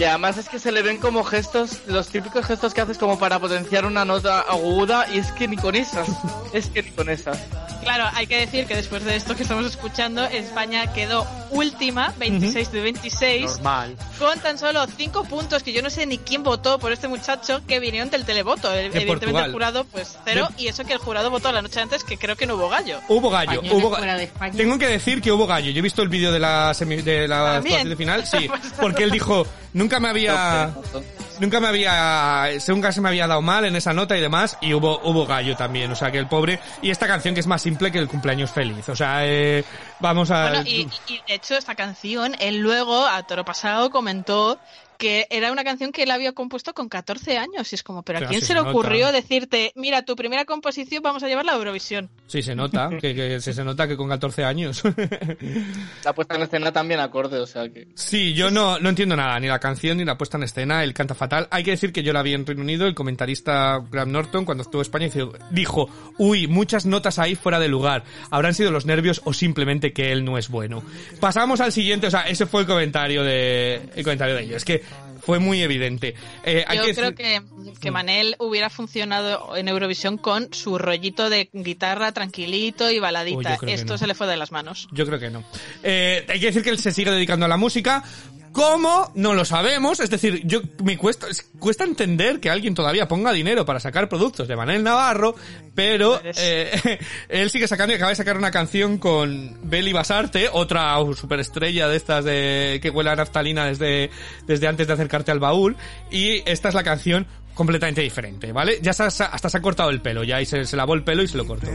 [0.00, 3.18] Y además es que se le ven como gestos, los típicos gestos que haces como
[3.18, 6.08] para potenciar una nota aguda, y es que ni con esas.
[6.54, 7.38] Es que ni con esas.
[7.82, 12.72] Claro, hay que decir que después de esto que estamos escuchando, España quedó última, 26
[12.72, 13.96] de 26, Normal.
[14.18, 17.60] con tan solo 5 puntos, que yo no sé ni quién votó por este muchacho,
[17.66, 18.72] que vinieron del televoto.
[18.72, 19.44] Evidentemente Portugal.
[19.46, 22.36] el jurado, pues cero, y eso que el jurado votó la noche antes, que creo
[22.36, 23.00] que no hubo gallo.
[23.08, 24.54] Hubo gallo, hubo ga- fuera de España.
[24.56, 25.70] Tengo que decir que hubo gallo.
[25.70, 27.80] Yo he visto el vídeo de la semi- de la También.
[27.86, 30.72] actuación de final, sí, porque él dijo, nunca me había
[31.38, 34.74] nunca me había nunca se me había dado mal en esa nota y demás y
[34.74, 37.62] hubo hubo gallo también, o sea, que el pobre y esta canción que es más
[37.62, 39.64] simple que el cumpleaños feliz, o sea, eh,
[40.00, 44.58] vamos a Bueno, y, y de hecho esta canción, él luego, a toro pasado, comentó
[45.00, 47.72] que era una canción que él había compuesto con 14 años.
[47.72, 48.70] Y es como, ¿pero a quién se se le nota.
[48.70, 52.10] ocurrió decirte, mira, tu primera composición vamos a llevarla a Eurovisión?
[52.26, 54.82] Sí, se nota, que, que se, se nota que con 14 años.
[56.04, 57.88] La puesta en escena también acorde, o sea que...
[57.94, 60.92] Sí, yo no, no entiendo nada, ni la canción ni la puesta en escena, él
[60.94, 61.48] canta fatal.
[61.50, 64.62] Hay que decir que yo la vi en Reino Unido, el comentarista Graham Norton, cuando
[64.62, 68.04] estuvo en España, dijo- dijo, uy, muchas notas ahí fuera de lugar.
[68.30, 70.82] Habrán sido los nervios o simplemente que él no es bueno.
[71.20, 74.56] Pasamos al siguiente, o sea, ese fue el comentario de, el comentario de ellos.
[74.58, 74.82] Es que
[75.20, 76.14] fue muy evidente.
[76.44, 77.42] Eh, Yo que creo que,
[77.80, 83.58] que Manel hubiera funcionado en Eurovisión con su rollito de guitarra tranquilito y baladita.
[83.66, 83.98] Esto no.
[83.98, 84.88] se le fue de las manos.
[84.92, 85.44] Yo creo que no.
[85.82, 88.02] Eh, hay que decir que él se sigue dedicando a la música.
[88.52, 89.12] ¿Cómo?
[89.14, 90.00] No lo sabemos.
[90.00, 94.08] Es decir, yo me cuesta, es- cuesta entender que alguien todavía ponga dinero para sacar
[94.08, 95.36] productos de Manel Navarro,
[95.74, 96.98] pero eh,
[97.28, 101.96] él sigue sacando y acaba de sacar una canción con Beli Basarte, otra superestrella de
[101.96, 104.10] estas de que huele a naftalina desde,
[104.46, 105.76] desde antes de acercarte al baúl,
[106.10, 108.78] y esta es la canción completamente diferente, ¿vale?
[108.82, 111.04] Ya se ha- hasta se ha cortado el pelo, ya y se, se lavó el
[111.04, 111.68] pelo y se lo cortó.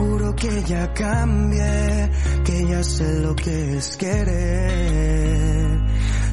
[0.00, 2.10] Juro que ya cambié,
[2.42, 5.59] que ya sé lo que es querer.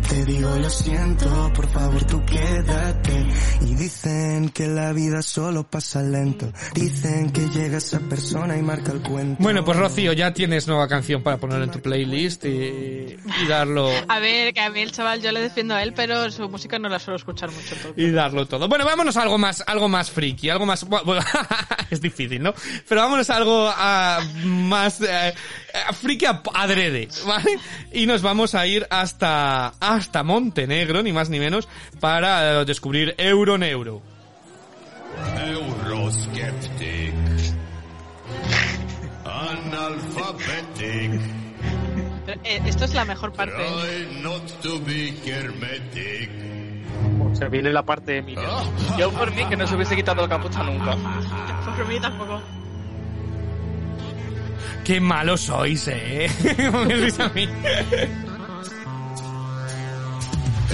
[0.10, 3.26] Te digo lo siento, por favor tú quédate.
[3.62, 6.51] Y dicen que la vida solo pasa lento.
[6.74, 9.43] Dicen que llega esa persona y marca el cuento.
[9.43, 13.89] Bueno, pues Rocío, ya tienes nueva canción para poner en tu playlist y, y darlo
[14.08, 16.80] A ver, que a mí el chaval yo le defiendo a él, pero su música
[16.80, 17.76] no la suelo escuchar mucho.
[17.76, 17.93] entonces.
[17.97, 18.70] y darlo todo.
[18.70, 21.22] Bueno, vámonos a algo más, algo más friki, algo más, bueno,
[21.91, 22.53] es difícil, ¿no?
[22.88, 23.74] Pero vámonos a algo
[24.45, 25.34] más eh, eh,
[26.01, 27.60] friki a- adrede, ¿vale?
[27.91, 31.68] Y nos vamos a ir hasta hasta Montenegro, ni más ni menos,
[32.00, 34.02] para eh, descubrir Euroneuro.
[35.45, 37.14] Euroskeptic.
[39.26, 41.22] Analphabetic.
[42.26, 43.56] Pero, eh, esto es la mejor parte.
[43.56, 46.30] Try not to be hermetic.
[47.34, 48.45] Se viene la parte de Miguel.
[48.98, 50.95] Yo por mí que no se hubiese quitado la capucha nunca.
[51.78, 52.41] Por mí tampoco.
[54.84, 56.28] Qué malos sois, eh.
[56.88, 57.48] Me a mí.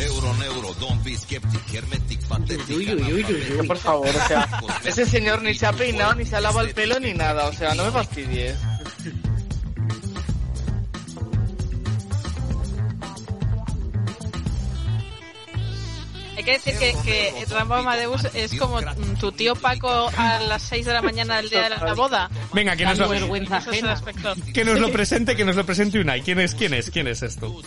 [0.01, 2.65] Euro, neuro, don't be skeptic, hermetic, pathetic.
[2.67, 4.47] Que por favor, o sea,
[4.83, 7.53] ese señor ni se ha peinado, ni se ha lavado el pelo, ni nada, o
[7.53, 8.55] sea, no me fastidies.
[16.35, 20.63] Hay que decir que, que Rambo Amadeus es como mm, tu tío Paco a las
[20.63, 22.29] 6 de la mañana del día de la boda.
[22.51, 23.09] Venga, que nos lo,
[23.89, 24.35] aspecto.
[24.53, 26.21] que nos lo presente, que nos lo presente Unai.
[26.21, 27.61] ¿Quién es, quién es, quién es esto?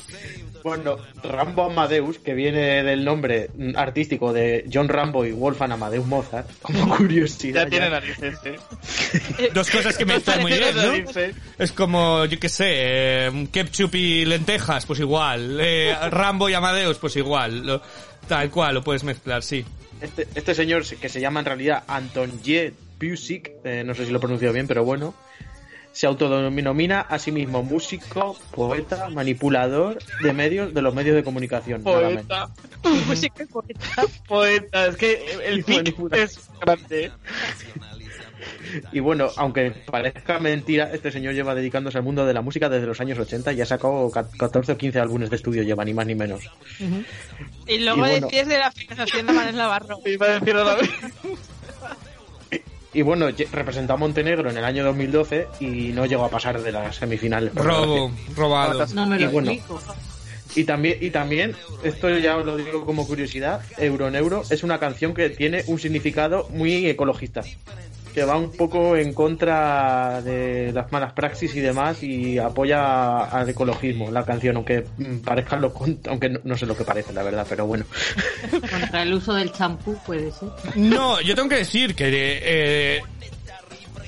[0.67, 6.51] Bueno, Rambo Amadeus, que viene del nombre artístico de John Rambo y Wolfgang Amadeus Mozart,
[6.63, 7.63] como curiosidad.
[7.67, 9.51] Ya tiene narices, eh.
[9.55, 11.21] Dos cosas que me están muy bien, ¿no?
[11.57, 15.57] Es como, yo qué sé, eh, ketchup y lentejas, pues igual.
[15.61, 17.65] Eh, Rambo y Amadeus, pues igual.
[17.65, 17.83] Lo-
[18.27, 19.65] tal cual, lo puedes mezclar, sí.
[20.01, 22.73] Este, este señor, que se llama en realidad Anton J.
[22.99, 25.15] Pusic, eh, no sé si lo he pronunciado bien, pero bueno,
[25.97, 31.83] se autodenomina a sí mismo músico, poeta, manipulador de medios, de los medios de comunicación.
[31.83, 32.51] Poeta.
[33.07, 33.81] Música y poeta.
[34.29, 37.13] Poeta, es que el pic es grande.
[38.93, 42.87] Y bueno, aunque parezca mentira, este señor lleva dedicándose al mundo de la música desde
[42.87, 45.95] los años 80 y ha sacado ca- 14 o 15 álbumes de estudio, lleva ni
[45.95, 46.43] más ni menos.
[47.67, 48.27] Y luego Y bueno.
[48.27, 49.99] decías de la financiación de Manel Navarro.
[50.05, 50.77] Iba a decir ahora
[52.97, 56.73] Y bueno, representó a Montenegro en el año 2012 y no llegó a pasar de
[56.73, 57.55] las semifinales.
[57.55, 58.87] Robo, robado.
[58.95, 59.83] No me y bueno, explico.
[60.55, 65.13] Y también, y también, esto ya os lo digo como curiosidad, Euroneuro es una canción
[65.13, 67.43] que tiene un significado muy ecologista,
[68.17, 73.47] que va un poco en contra de las malas praxis y demás y apoya al
[73.47, 75.75] ecologismo la canción, aunque mm, parezca lo
[76.09, 77.85] aunque no, no sé lo que parece, la verdad, pero bueno.
[78.51, 80.49] Contra el uso del champú puede ser.
[80.77, 83.03] No, yo tengo que decir que eh,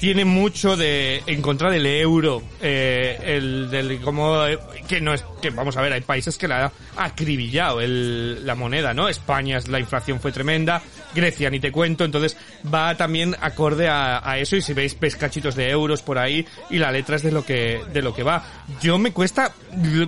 [0.00, 5.22] tiene mucho de en contra del euro, eh, el del como eh, que no es
[5.42, 9.08] que vamos a ver, hay países que la acribillado el, la moneda, ¿no?
[9.08, 10.82] España la inflación fue tremenda,
[11.14, 12.36] Grecia ni te cuento, entonces
[12.72, 16.46] va también acorde a, a eso y si veis ves cachitos de euros por ahí
[16.70, 18.42] y la letra es de lo que de lo que va.
[18.80, 19.52] Yo me cuesta,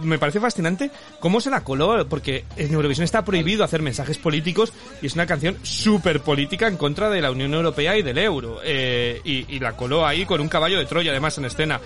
[0.03, 4.73] me parece fascinante cómo se la coló porque en Eurovisión está prohibido hacer mensajes políticos
[5.01, 8.61] y es una canción súper política en contra de la Unión Europea y del euro
[8.65, 11.81] eh, y, y la coló ahí con un caballo de Troya además en escena.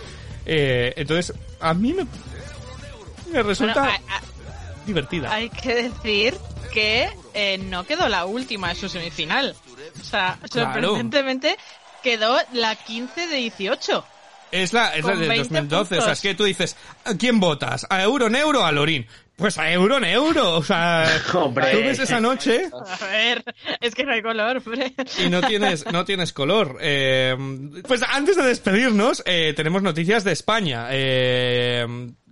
[0.46, 2.06] Eh, entonces a mí me,
[3.32, 4.00] me resulta
[4.86, 5.32] divertida.
[5.32, 6.36] Hay que decir
[6.72, 9.54] que eh, no quedó la última en su semifinal.
[10.00, 10.72] O sea, Claro.
[10.72, 11.56] sorprendentemente
[12.02, 14.04] quedó la 15 de 18.
[14.52, 15.98] Es la, es la de 20 2012.
[15.98, 17.86] O sea, es que tú dices, ¿a quién votas?
[17.90, 19.06] ¿A Euro Neuro o a Lorín?
[19.36, 20.56] Pues a Euro Neuro.
[20.58, 21.72] O sea, Hombre.
[21.72, 22.70] tú ves esa noche
[23.00, 23.44] A ver,
[23.80, 24.94] es que no hay color, hombre.
[25.24, 26.78] y no tienes, no tienes color.
[26.80, 27.36] Eh,
[27.88, 30.86] pues antes de despedirnos, eh, tenemos noticias de España.
[30.90, 31.84] Eh,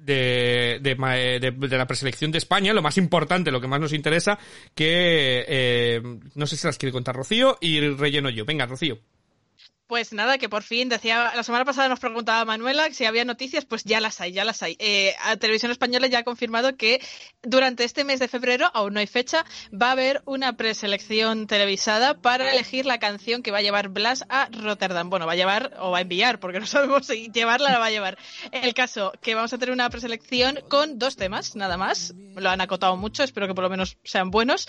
[0.04, 3.80] de, de, ma- de- de la preselección de España, lo más importante, lo que más
[3.80, 4.38] nos interesa,
[4.74, 6.02] que eh,
[6.34, 8.44] no sé si las quiere contar Rocío y relleno yo.
[8.44, 8.98] Venga, Rocío.
[9.92, 13.66] Pues nada, que por fin decía, la semana pasada nos preguntaba Manuela si había noticias,
[13.66, 14.74] pues ya las hay, ya las hay.
[14.78, 17.02] Eh, Televisión Española ya ha confirmado que
[17.42, 22.22] durante este mes de febrero, aún no hay fecha, va a haber una preselección televisada
[22.22, 25.10] para elegir la canción que va a llevar Blas a Rotterdam.
[25.10, 27.84] Bueno, va a llevar o va a enviar, porque no sabemos si llevarla la va
[27.84, 28.16] a llevar.
[28.50, 32.14] El caso que vamos a tener una preselección con dos temas, nada más.
[32.34, 34.66] Lo han acotado mucho, espero que por lo menos sean buenos.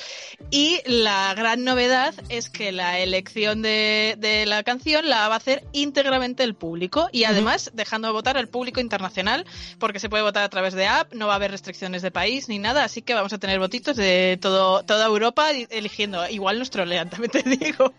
[0.52, 5.64] Y la gran novedad es que la elección de la canción la va a hacer
[5.72, 9.46] íntegramente el público y además dejando de votar al público internacional
[9.80, 12.50] porque se puede votar a través de app, no va a haber restricciones de país
[12.50, 16.28] ni nada, así que vamos a tener votitos de todo, toda Europa eligiendo.
[16.30, 17.94] Igual nos trolean, también te digo.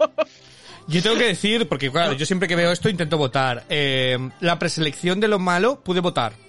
[0.86, 3.64] Yo tengo que decir, porque claro, yo siempre que veo esto intento votar.
[3.68, 6.43] Eh, la preselección de lo malo pude votar.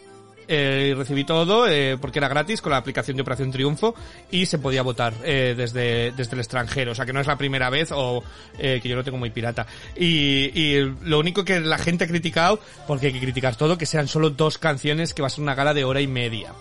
[0.48, 3.96] Eh, y recibí todo eh, porque era gratis con la aplicación de Operación Triunfo
[4.32, 6.92] y se podía votar eh, desde, desde el extranjero.
[6.92, 8.24] O sea que no es la primera vez o
[8.60, 9.66] eh, que yo lo tengo muy pirata.
[9.96, 14.08] Y, lo único que la gente ha criticado, porque hay que criticar todo, que sean
[14.08, 16.54] solo dos canciones que va a ser una gala de hora y media.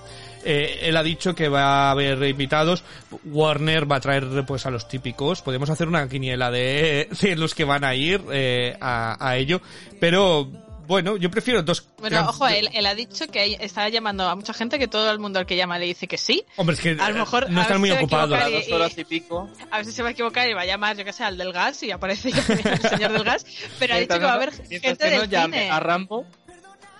[0.45, 2.85] Él ha dicho que va a haber invitados.
[3.25, 5.41] Warner va a traer pues a los típicos.
[5.41, 9.63] Podemos hacer una quiniela de, los que van a ir a ello.
[10.01, 10.51] Pero
[10.87, 11.87] bueno, yo prefiero dos.
[11.99, 15.19] Bueno, ojo, él, él ha dicho que está llamando a mucha gente, que todo el
[15.19, 16.45] mundo al que llama le dice que sí.
[16.57, 18.39] Hombre, es que A lo mejor no a están muy a ocupados.
[18.39, 19.49] equivocar Dos horas y pico.
[19.71, 21.37] A ver si se va a equivocar y va a llamar, yo que sé, al
[21.37, 23.45] del gas y aparece el señor del gas.
[23.79, 25.71] Pero ha dicho que va a haber gente que no del llame cine.
[25.71, 26.27] a Rambo.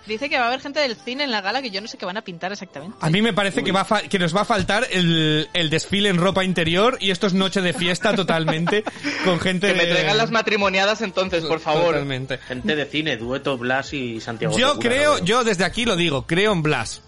[0.07, 1.97] Dice que va a haber gente del cine en la gala que yo no sé
[1.97, 2.95] qué van a pintar exactamente.
[3.01, 5.69] A mí me parece que va a fa- que nos va a faltar el, el
[5.69, 8.83] desfile en ropa interior y esto es noche de fiesta totalmente
[9.25, 11.93] con gente Que me de- traigan las matrimoniadas entonces, por favor.
[11.93, 12.37] Totalmente.
[12.37, 14.57] Gente de cine, dueto Blas y Santiago.
[14.57, 15.25] Yo Segura, creo, ¿no?
[15.25, 17.01] yo desde aquí lo digo, creo en Blas.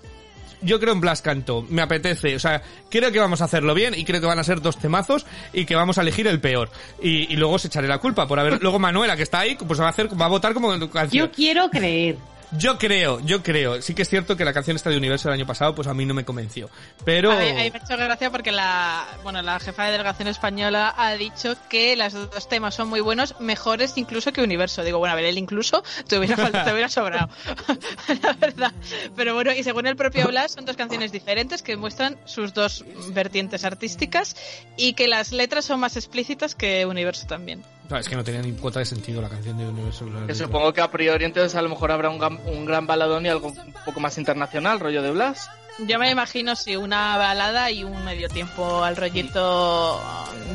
[0.62, 3.94] Yo creo en Blas Cantó, me apetece, o sea, creo que vamos a hacerlo bien
[3.96, 5.24] y creo que van a ser dos temazos
[5.54, 6.72] y que vamos a elegir el peor.
[7.00, 9.80] Y, y luego os echaré la culpa por haber, luego Manuela que está ahí, pues
[9.80, 11.28] va a hacer, va a votar como canción.
[11.28, 12.18] Yo quiero creer.
[12.52, 13.82] Yo creo, yo creo.
[13.82, 15.94] Sí que es cierto que la canción esta de Universo del año pasado, pues a
[15.94, 16.70] mí no me convenció.
[17.04, 17.32] Pero...
[17.32, 21.14] A mí, me ha hecho gracia porque la, bueno, la jefa de delegación española ha
[21.16, 24.84] dicho que los dos temas son muy buenos, mejores incluso que Universo.
[24.84, 27.30] Digo, bueno, a ver, el incluso te hubiera, faltado, te hubiera sobrado,
[28.24, 28.74] la verdad.
[29.16, 32.86] Pero bueno, y según el propio Blas, son dos canciones diferentes que muestran sus dos
[33.10, 34.36] vertientes artísticas
[34.78, 37.64] y que las letras son más explícitas que Universo también.
[37.90, 40.06] No, es que no tenía ni cuota de sentido la canción de Universo.
[40.28, 43.26] Que supongo que a priori entonces a lo mejor habrá un, gran- un gran baladón
[43.26, 45.50] y algo un poco más internacional, rollo de Blas.
[45.80, 50.02] Yo me imagino si una balada y un medio tiempo al rollito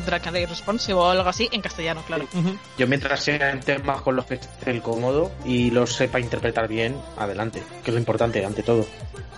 [0.04, 2.26] Drag Responsive o algo así, en castellano, claro.
[2.76, 6.96] Yo mientras sean temas con los que esté el cómodo y los sepa interpretar bien,
[7.16, 7.62] adelante.
[7.84, 8.84] Que es lo importante, ante todo.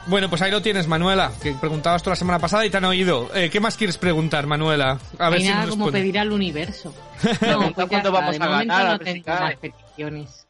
[0.06, 2.84] Bueno, pues ahí lo tienes, Manuela, que preguntabas tú la semana pasada y te han
[2.84, 3.30] oído.
[3.34, 4.98] Eh, ¿Qué más quieres preguntar, Manuela?
[5.18, 6.94] A ver Hay si nada nos como pedir al universo.
[7.40, 10.43] No, pues ya cuándo está, vamos a ganar, a no tengo más peticiones.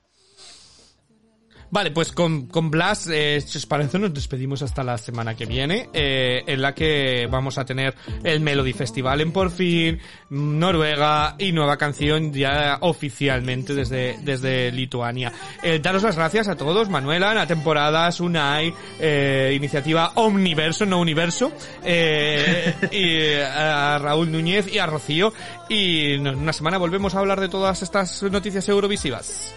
[1.75, 5.45] Vale, pues con, con Blas, eh, si os parece, nos despedimos hasta la semana que
[5.45, 9.99] viene, eh, en la que vamos a tener el Melody Festival en por fin,
[10.31, 15.33] Noruega y nueva canción ya oficialmente desde, desde Lituania.
[15.64, 21.51] Eh, daros las gracias a todos, Manuela, Ana Temporadas, Unai, eh, iniciativa Omniverso, no Universo,
[21.83, 25.33] eh, y eh, a Raúl Núñez y a Rocío.
[25.68, 29.57] Y en una semana volvemos a hablar de todas estas noticias eurovisivas.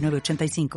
[0.00, 0.70] 906985.